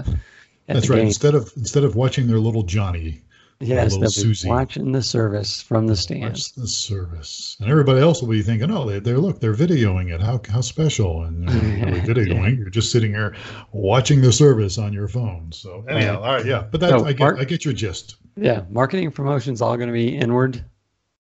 at 0.68 0.76
That's 0.76 0.88
the 0.88 0.94
right. 0.94 1.00
game. 1.00 1.08
Instead 1.08 1.36
of 1.36 1.52
instead 1.58 1.84
of 1.84 1.96
watching 1.96 2.28
their 2.28 2.40
little 2.40 2.64
Johnny, 2.64 3.22
yes 3.60 3.94
little 3.94 4.10
Susie. 4.10 4.48
watching 4.50 4.92
the 4.94 5.04
service 5.04 5.62
from 5.62 5.88
the 5.88 5.96
stands. 5.96 6.24
watch 6.24 6.54
the 6.54 6.68
service, 6.68 7.58
and 7.60 7.70
everybody 7.70 8.00
else 8.00 8.22
will 8.22 8.30
be 8.30 8.42
thinking, 8.42 8.72
"Oh, 8.72 8.86
they, 8.90 9.00
they're 9.00 9.18
look, 9.20 9.40
they're 9.42 9.54
videoing 9.54 10.14
it. 10.14 10.22
How 10.22 10.40
how 10.50 10.62
special!" 10.62 11.24
And 11.24 11.50
you're 11.50 11.86
really 11.88 12.02
videoing, 12.14 12.58
you're 12.58 12.70
just 12.70 12.92
sitting 12.92 13.12
here 13.12 13.36
watching 13.74 14.22
the 14.22 14.32
service 14.32 14.78
on 14.78 14.92
your 14.94 15.08
phone. 15.10 15.52
So 15.52 15.84
anyhow, 15.90 16.22
all 16.22 16.36
right, 16.36 16.46
yeah. 16.46 16.64
But 16.72 16.80
that 16.82 16.90
So, 17.00 17.06
I 17.06 17.12
get 17.12 17.20
Mark- 17.20 17.40
I 17.40 17.44
get 17.44 17.64
your 17.66 17.74
gist. 17.74 18.16
Yeah, 18.38 18.64
marketing 18.70 19.06
and 19.06 19.16
promotion's 19.16 19.62
all 19.62 19.76
going 19.78 19.88
to 19.88 19.94
be 19.94 20.16
inward. 20.16 20.64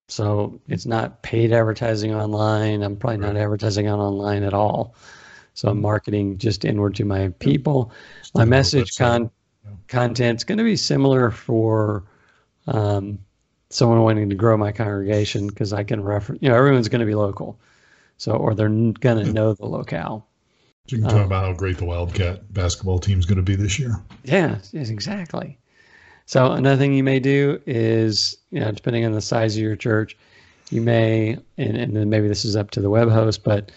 So 0.07 0.59
it's 0.67 0.85
not 0.85 1.21
paid 1.23 1.51
advertising 1.51 2.13
online. 2.13 2.83
I'm 2.83 2.95
probably 2.95 3.17
not 3.17 3.37
advertising 3.37 3.87
on 3.87 3.99
online 3.99 4.43
at 4.43 4.53
all. 4.53 4.95
So 5.55 5.69
I'm 5.69 5.81
marketing 5.81 6.37
just 6.37 6.65
inward 6.65 6.95
to 6.95 7.05
my 7.05 7.29
people. 7.39 7.91
Just 8.19 8.35
My 8.35 8.45
message 8.45 8.97
con- 8.97 9.31
Yeah. 9.63 9.71
content's 9.87 10.43
going 10.43 10.57
to 10.57 10.63
be 10.63 10.75
similar 10.75 11.31
for 11.31 12.03
um, 12.67 13.19
someone 13.69 14.01
wanting 14.01 14.29
to 14.29 14.35
grow 14.35 14.57
my 14.57 14.71
congregation 14.71 15.47
because 15.47 15.73
I 15.73 15.83
can 15.83 16.03
reference, 16.03 16.41
you 16.41 16.49
know, 16.49 16.55
everyone's 16.55 16.89
going 16.89 16.99
to 16.99 17.05
be 17.05 17.15
local. 17.15 17.59
So, 18.17 18.33
or 18.33 18.53
they're 18.53 18.69
going 18.69 19.25
to 19.25 19.33
know 19.33 19.53
the 19.53 19.65
locale. 19.65 20.27
So 20.87 20.97
you 20.97 21.01
can 21.01 21.09
talk 21.09 21.19
Um, 21.21 21.25
about 21.25 21.45
how 21.45 21.53
great 21.53 21.77
the 21.77 21.85
Wildcat 21.85 22.53
basketball 22.53 22.99
team 22.99 23.17
is 23.17 23.25
going 23.25 23.37
to 23.37 23.41
be 23.43 23.55
this 23.55 23.79
year. 23.79 23.99
Yeah, 24.23 24.59
yes, 24.71 24.89
exactly. 24.89 25.57
So 26.25 26.51
another 26.51 26.77
thing 26.77 26.93
you 26.93 27.03
may 27.03 27.19
do 27.19 27.61
is, 27.65 28.37
you 28.49 28.59
know, 28.59 28.71
depending 28.71 29.05
on 29.05 29.11
the 29.11 29.21
size 29.21 29.55
of 29.55 29.61
your 29.63 29.75
church, 29.75 30.17
you 30.71 30.81
may, 30.81 31.37
and, 31.57 31.77
and 31.77 31.95
then 31.95 32.09
maybe 32.09 32.27
this 32.27 32.45
is 32.45 32.55
up 32.55 32.71
to 32.71 32.81
the 32.81 32.89
web 32.89 33.09
host, 33.09 33.43
but 33.43 33.71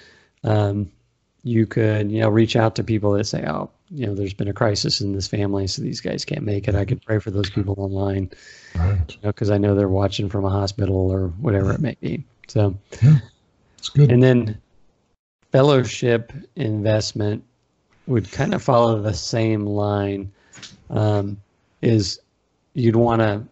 um, 0.45 0.91
you 1.43 1.67
could, 1.67 2.11
you 2.11 2.21
know, 2.21 2.29
reach 2.31 2.57
out 2.57 2.75
to 2.77 2.85
people 2.85 3.13
that 3.13 3.25
say, 3.25 3.45
oh, 3.47 3.71
you 3.91 4.07
know, 4.07 4.15
there's 4.15 4.33
been 4.35 4.49
a 4.49 4.53
crisis 4.55 5.01
in 5.01 5.13
this 5.13 5.29
family, 5.29 5.67
so 5.67 5.83
these 5.83 6.01
guys 6.01 6.25
can't 6.25 6.43
make 6.43 6.69
it. 6.69 6.75
I 6.75 6.85
could 6.85 7.03
pray 7.05 7.19
for 7.19 7.31
those 7.31 7.51
people 7.51 7.75
online, 7.79 8.31
Right. 8.75 8.99
you 9.09 9.17
know, 9.23 9.29
because 9.31 9.51
I 9.51 9.59
know 9.59 9.75
they're 9.75 9.89
watching 9.89 10.29
from 10.29 10.45
a 10.45 10.51
hospital 10.51 11.11
or 11.11 11.29
whatever 11.41 11.73
it 11.73 11.81
may 11.81 11.97
be. 12.01 12.25
So, 12.49 12.75
It's 13.79 13.89
good. 13.91 14.11
and 14.11 14.23
then 14.23 14.59
fellowship 15.53 16.33
investment 16.57 17.45
would 18.07 18.31
kind 18.33 18.55
of 18.55 18.63
follow 18.63 19.01
the 19.01 19.15
same 19.15 19.67
line. 19.67 20.33
Um, 20.91 21.39
is 21.83 22.19
you'd 22.79 22.97
want 22.97 23.21
to 23.21 23.45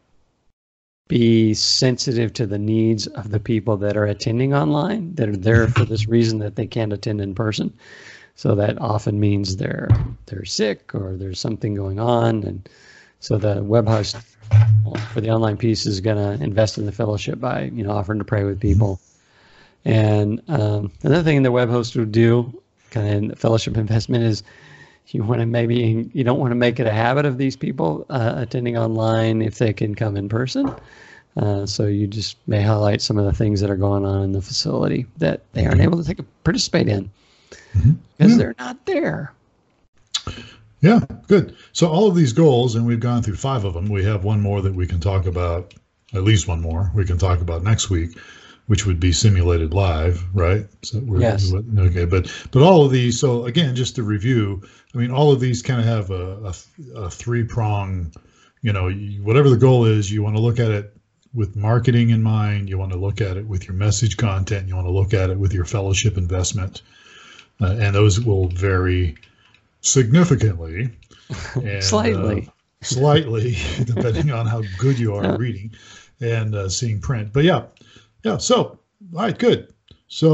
be 1.09 1.55
sensitive 1.55 2.33
to 2.33 2.47
the 2.47 2.59
needs 2.59 3.07
of 3.09 3.31
the 3.31 3.39
people 3.39 3.77
that 3.77 3.97
are 3.97 4.07
attending 4.07 4.55
online 4.55 5.15
that 5.15 5.29
are 5.29 5.37
there 5.37 5.69
for 5.69 5.85
this 5.85 6.09
reason 6.09 6.41
that 6.41 6.57
they 6.57 6.67
can't 6.67 6.93
attend 6.93 7.21
in 7.21 7.35
person. 7.35 7.73
So 8.35 8.55
that 8.57 8.81
often 8.81 9.19
means 9.19 9.57
they're 9.57 9.89
they're 10.27 10.45
sick 10.45 10.95
or 10.95 11.17
there's 11.17 11.41
something 11.41 11.75
going 11.75 11.99
on, 11.99 12.45
and 12.45 12.69
so 13.21 13.39
the 13.39 13.63
web 13.63 13.89
host 13.89 14.17
for 15.13 15.21
the 15.21 15.31
online 15.31 15.57
piece 15.57 15.87
is 15.87 16.01
going 16.01 16.17
to 16.17 16.45
invest 16.45 16.77
in 16.77 16.87
the 16.87 16.93
fellowship 16.93 17.41
by 17.41 17.65
you 17.65 17.83
know 17.83 17.93
offering 17.93 18.19
to 18.19 18.25
pray 18.25 18.45
with 18.45 18.61
people. 18.61 19.01
And 19.87 20.43
um, 20.49 20.93
another 21.03 21.23
thing 21.23 21.43
the 21.43 21.53
web 21.53 21.71
host 21.71 21.97
would 21.97 22.13
do, 22.13 22.61
kind 22.91 23.09
of 23.09 23.15
in 23.15 23.29
the 23.29 23.37
fellowship 23.37 23.77
investment, 23.77 24.25
is 24.25 24.43
you 25.15 25.23
want 25.23 25.41
to 25.41 25.47
maybe 25.47 26.09
you 26.13 26.25
don't 26.25 26.39
want 26.39 26.51
to 26.51 26.57
make 26.57 26.81
it 26.81 26.87
a 26.87 26.93
habit 26.93 27.25
of 27.27 27.39
these 27.39 27.57
people 27.57 28.05
uh, 28.11 28.35
attending 28.37 28.77
online 28.77 29.43
if 29.43 29.59
they 29.59 29.73
can 29.73 29.95
come 29.95 30.17
in 30.17 30.29
person. 30.29 30.73
Uh, 31.37 31.67
so 31.67 31.87
you 31.87 32.07
just 32.07 32.39
may 32.47 32.63
highlight 32.63 33.03
some 33.03 33.19
of 33.19 33.27
the 33.27 33.33
things 33.33 33.61
that 33.61 33.71
are 33.71 33.77
going 33.77 34.05
on 34.07 34.23
in 34.23 34.33
the 34.33 34.41
facility 34.41 35.07
that 35.19 35.43
they 35.53 35.67
aren't 35.67 35.83
able 35.83 35.99
to 35.99 36.05
take 36.05 36.19
a, 36.19 36.23
participate 36.45 36.89
in 36.89 37.11
Mhm. 37.77 37.97
because 38.17 38.33
Yeah. 38.33 38.39
they're 38.39 38.55
not 38.59 38.87
there. 38.87 39.33
Yeah, 40.81 41.01
good. 41.29 41.55
So 41.73 41.89
all 41.89 42.07
of 42.09 42.15
these 42.15 42.33
goals, 42.33 42.75
and 42.75 42.87
we've 42.87 43.01
gone 43.01 43.23
through 43.23 43.37
five 43.37 43.65
of 43.65 43.75
them. 43.75 43.89
We 43.89 44.05
have 44.05 44.25
one 44.25 44.41
more 44.41 44.63
that 44.63 44.75
we 44.75 44.87
can 44.87 45.01
talk 45.01 45.27
about, 45.27 45.75
at 46.15 46.23
least 46.23 46.49
one 46.49 46.61
more 46.61 46.91
we 46.95 47.05
can 47.05 47.19
talk 47.19 47.41
about 47.41 47.63
next 47.63 47.91
week, 47.91 48.17
which 48.67 48.85
would 48.85 48.99
be 48.99 49.13
simulated 49.13 49.73
live, 49.73 50.25
right? 50.35 50.67
So 50.83 50.99
we're, 51.01 51.21
Yes. 51.21 51.53
Okay, 51.79 52.05
but 52.05 52.31
but 52.51 52.63
all 52.63 52.85
of 52.85 52.93
these. 52.93 53.19
So 53.19 53.45
again, 53.45 53.75
just 53.77 53.95
to 53.97 54.03
review, 54.03 54.63
I 54.95 54.99
mean, 54.99 55.11
all 55.11 55.33
of 55.33 55.41
these 55.41 55.63
kind 55.63 55.81
of 55.81 55.87
have 55.87 56.11
a, 56.11 56.53
a, 56.97 57.01
a 57.01 57.11
three 57.11 57.45
prong. 57.45 58.13
You 58.63 58.73
know, 58.73 58.91
whatever 59.23 59.49
the 59.49 59.57
goal 59.57 59.85
is, 59.85 60.11
you 60.11 60.23
want 60.23 60.35
to 60.37 60.43
look 60.43 60.59
at 60.59 60.71
it 60.73 60.93
with 61.35 61.55
marketing 61.55 62.11
in 62.11 62.23
mind. 62.23 62.69
You 62.69 62.79
want 62.79 62.93
to 62.93 62.99
look 62.99 63.21
at 63.21 63.37
it 63.37 63.47
with 63.47 63.67
your 63.69 63.77
message 63.77 64.17
content. 64.17 64.67
You 64.69 64.75
want 64.75 64.87
to 64.89 64.93
look 64.93 65.15
at 65.15 65.31
it 65.31 65.39
with 65.39 65.53
your 65.53 65.65
fellowship 65.65 66.17
investment, 66.17 66.83
uh, 67.61 67.77
and 67.79 67.95
those 67.95 68.21
will 68.21 68.49
vary 68.49 69.17
significantly. 69.81 70.91
And, 71.57 71.83
Slightly. 71.83 72.47
uh, 72.47 72.85
slightly, 72.85 73.57
depending 73.85 74.31
on 74.31 74.47
how 74.47 74.63
good 74.79 74.97
you 74.97 75.13
are 75.17 75.25
at 75.25 75.41
reading 75.41 75.73
and 76.21 76.55
uh, 76.55 76.69
seeing 76.69 77.01
print. 77.01 77.33
But 77.33 77.43
yeah, 77.43 77.65
yeah. 78.27 78.37
So, 78.39 78.79
all 79.15 79.23
right, 79.23 79.39
good. 79.39 79.73
So, 80.09 80.31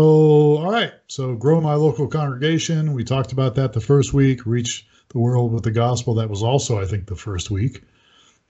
all 0.59 0.71
right. 0.71 0.93
So, 1.09 1.35
grow 1.35 1.61
my 1.61 1.75
local 1.75 2.07
congregation. 2.07 2.93
We 2.93 3.05
talked 3.05 3.33
about 3.33 3.55
that 3.57 3.73
the 3.73 3.81
first 3.81 4.13
week. 4.13 4.47
Reach 4.47 4.87
the 5.09 5.19
world 5.19 5.53
with 5.53 5.65
the 5.65 5.71
gospel. 5.71 6.15
That 6.15 6.31
was 6.31 6.43
also, 6.43 6.81
I 6.81 6.85
think, 6.87 7.07
the 7.07 7.17
first 7.17 7.51
week. 7.51 7.83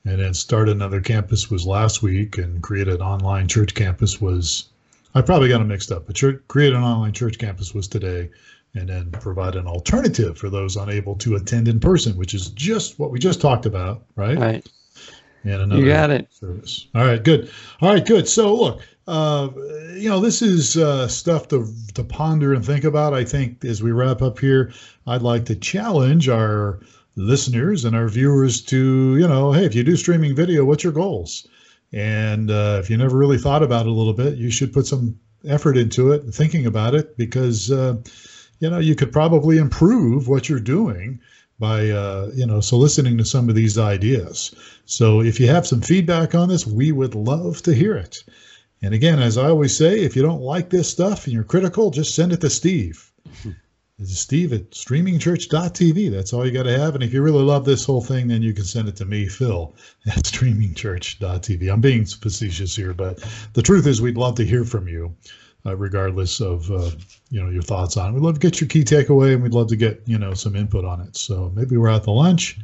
And 0.04 0.20
then 0.20 0.34
start 0.34 0.68
another 0.68 1.00
campus 1.00 1.50
was 1.50 1.64
last 1.66 2.02
week, 2.02 2.38
and 2.38 2.62
create 2.62 2.88
an 2.88 3.00
online 3.00 3.46
church 3.48 3.74
campus 3.74 4.20
was. 4.20 4.68
I 5.14 5.20
probably 5.20 5.48
got 5.48 5.58
them 5.58 5.68
mixed 5.68 5.92
up. 5.92 6.06
But 6.06 6.16
church, 6.16 6.42
create 6.48 6.72
an 6.72 6.82
online 6.82 7.12
church 7.12 7.38
campus 7.38 7.74
was 7.74 7.86
today, 7.86 8.30
and 8.74 8.88
then 8.88 9.10
provide 9.12 9.54
an 9.56 9.66
alternative 9.66 10.38
for 10.38 10.50
those 10.50 10.76
unable 10.76 11.14
to 11.16 11.36
attend 11.36 11.68
in 11.68 11.78
person, 11.80 12.16
which 12.16 12.34
is 12.34 12.48
just 12.50 12.98
what 12.98 13.10
we 13.10 13.18
just 13.18 13.40
talked 13.40 13.66
about, 13.66 14.04
right? 14.16 14.38
Right, 14.38 14.66
And 15.44 15.62
another 15.62 15.82
you 15.82 15.86
got 15.86 16.10
it. 16.10 16.28
service. 16.30 16.86
All 16.94 17.04
right, 17.04 17.22
good. 17.22 17.50
All 17.80 17.92
right, 17.92 18.04
good. 18.04 18.28
So 18.28 18.54
look, 18.54 18.82
uh, 19.06 19.50
you 19.94 20.08
know, 20.08 20.20
this 20.20 20.42
is 20.42 20.76
uh, 20.76 21.08
stuff 21.08 21.48
to 21.48 21.68
to 21.94 22.04
ponder 22.04 22.54
and 22.54 22.64
think 22.64 22.84
about. 22.84 23.14
I 23.14 23.24
think 23.24 23.64
as 23.64 23.82
we 23.82 23.92
wrap 23.92 24.22
up 24.22 24.38
here, 24.38 24.72
I'd 25.06 25.22
like 25.22 25.46
to 25.46 25.56
challenge 25.56 26.28
our 26.28 26.80
listeners 27.16 27.84
and 27.84 27.94
our 27.94 28.08
viewers 28.08 28.62
to, 28.62 29.16
you 29.18 29.28
know, 29.28 29.52
hey, 29.52 29.66
if 29.66 29.74
you 29.74 29.84
do 29.84 29.96
streaming 29.96 30.34
video, 30.34 30.64
what's 30.64 30.84
your 30.84 30.92
goals? 30.92 31.46
And 31.92 32.50
uh, 32.50 32.78
if 32.80 32.88
you 32.88 32.96
never 32.96 33.18
really 33.18 33.38
thought 33.38 33.62
about 33.62 33.86
it 33.86 33.90
a 33.90 33.92
little 33.92 34.14
bit, 34.14 34.38
you 34.38 34.50
should 34.50 34.72
put 34.72 34.86
some 34.86 35.18
effort 35.46 35.76
into 35.76 36.12
it 36.12 36.22
thinking 36.34 36.66
about 36.66 36.94
it 36.94 37.16
because. 37.16 37.70
Uh, 37.70 37.96
you 38.62 38.70
know, 38.70 38.78
you 38.78 38.94
could 38.94 39.10
probably 39.10 39.58
improve 39.58 40.28
what 40.28 40.48
you're 40.48 40.60
doing 40.60 41.18
by 41.58 41.90
uh, 41.90 42.30
you 42.34 42.46
know 42.46 42.60
soliciting 42.60 43.18
to 43.18 43.24
some 43.24 43.48
of 43.48 43.54
these 43.54 43.76
ideas. 43.76 44.54
So 44.84 45.20
if 45.20 45.40
you 45.40 45.48
have 45.48 45.66
some 45.66 45.80
feedback 45.80 46.34
on 46.34 46.48
this, 46.48 46.66
we 46.66 46.92
would 46.92 47.14
love 47.14 47.62
to 47.62 47.74
hear 47.74 47.96
it. 47.96 48.22
And 48.82 48.94
again, 48.94 49.20
as 49.20 49.38
I 49.38 49.48
always 49.48 49.76
say, 49.76 50.00
if 50.00 50.16
you 50.16 50.22
don't 50.22 50.42
like 50.42 50.70
this 50.70 50.90
stuff 50.90 51.24
and 51.24 51.32
you're 51.32 51.44
critical, 51.44 51.90
just 51.90 52.14
send 52.14 52.32
it 52.32 52.40
to 52.40 52.50
Steve. 52.50 53.12
This 53.98 54.10
is 54.10 54.18
Steve 54.18 54.52
at 54.52 54.70
streamingchurch.tv. 54.70 56.10
That's 56.10 56.32
all 56.32 56.44
you 56.44 56.50
got 56.50 56.64
to 56.64 56.76
have. 56.76 56.96
And 56.96 57.04
if 57.04 57.12
you 57.12 57.22
really 57.22 57.44
love 57.44 57.64
this 57.64 57.84
whole 57.84 58.00
thing, 58.00 58.26
then 58.26 58.42
you 58.42 58.52
can 58.52 58.64
send 58.64 58.88
it 58.88 58.96
to 58.96 59.04
me, 59.04 59.28
Phil, 59.28 59.76
at 60.06 60.24
streamingchurch.tv. 60.24 61.72
I'm 61.72 61.80
being 61.80 62.04
facetious 62.04 62.74
here, 62.74 62.94
but 62.94 63.24
the 63.52 63.62
truth 63.62 63.86
is 63.86 64.02
we'd 64.02 64.16
love 64.16 64.34
to 64.36 64.44
hear 64.44 64.64
from 64.64 64.88
you 64.88 65.14
uh, 65.64 65.76
regardless 65.76 66.40
of 66.40 66.70
uh, 66.70 66.90
you 67.30 67.42
know 67.42 67.50
your 67.50 67.62
thoughts 67.62 67.96
on 67.96 68.10
it. 68.10 68.14
We'd 68.14 68.22
love 68.22 68.34
to 68.34 68.40
get 68.40 68.60
your 68.60 68.68
key 68.68 68.84
takeaway, 68.84 69.34
and 69.34 69.42
we'd 69.42 69.54
love 69.54 69.68
to 69.68 69.76
get 69.76 70.02
you 70.06 70.18
know 70.18 70.34
some 70.34 70.56
input 70.56 70.84
on 70.84 71.00
it. 71.00 71.16
So 71.16 71.52
maybe 71.54 71.76
we're 71.76 71.88
at 71.88 72.04
the 72.04 72.10
lunch, 72.10 72.58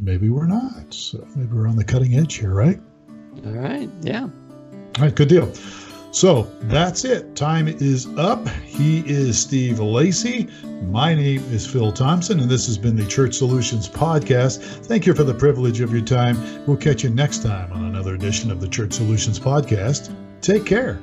maybe 0.00 0.28
we're 0.28 0.46
not. 0.46 0.92
So 0.94 1.26
maybe 1.34 1.52
we're 1.52 1.68
on 1.68 1.76
the 1.76 1.84
cutting 1.84 2.14
edge 2.14 2.34
here, 2.34 2.54
right? 2.54 2.80
All 3.44 3.52
right. 3.52 3.90
Yeah. 4.02 4.28
All 4.96 5.04
right. 5.04 5.14
Good 5.14 5.28
deal. 5.28 5.52
So 6.12 6.42
that's 6.62 7.06
it. 7.06 7.34
Time 7.34 7.68
is 7.68 8.06
up. 8.18 8.46
He 8.66 9.00
is 9.08 9.38
Steve 9.38 9.80
Lacy. 9.80 10.46
My 10.82 11.14
name 11.14 11.42
is 11.50 11.66
Phil 11.66 11.90
Thompson, 11.90 12.38
and 12.38 12.50
this 12.50 12.66
has 12.66 12.76
been 12.76 12.96
the 12.96 13.06
Church 13.06 13.34
Solutions 13.34 13.88
Podcast. 13.88 14.60
Thank 14.84 15.06
you 15.06 15.14
for 15.14 15.24
the 15.24 15.32
privilege 15.34 15.80
of 15.80 15.90
your 15.90 16.04
time. 16.04 16.36
We'll 16.66 16.76
catch 16.76 17.02
you 17.02 17.08
next 17.08 17.42
time 17.42 17.72
on 17.72 17.86
another 17.86 18.14
edition 18.14 18.50
of 18.50 18.60
the 18.60 18.68
Church 18.68 18.92
Solutions 18.92 19.40
Podcast. 19.40 20.14
Take 20.42 20.66
care. 20.66 21.00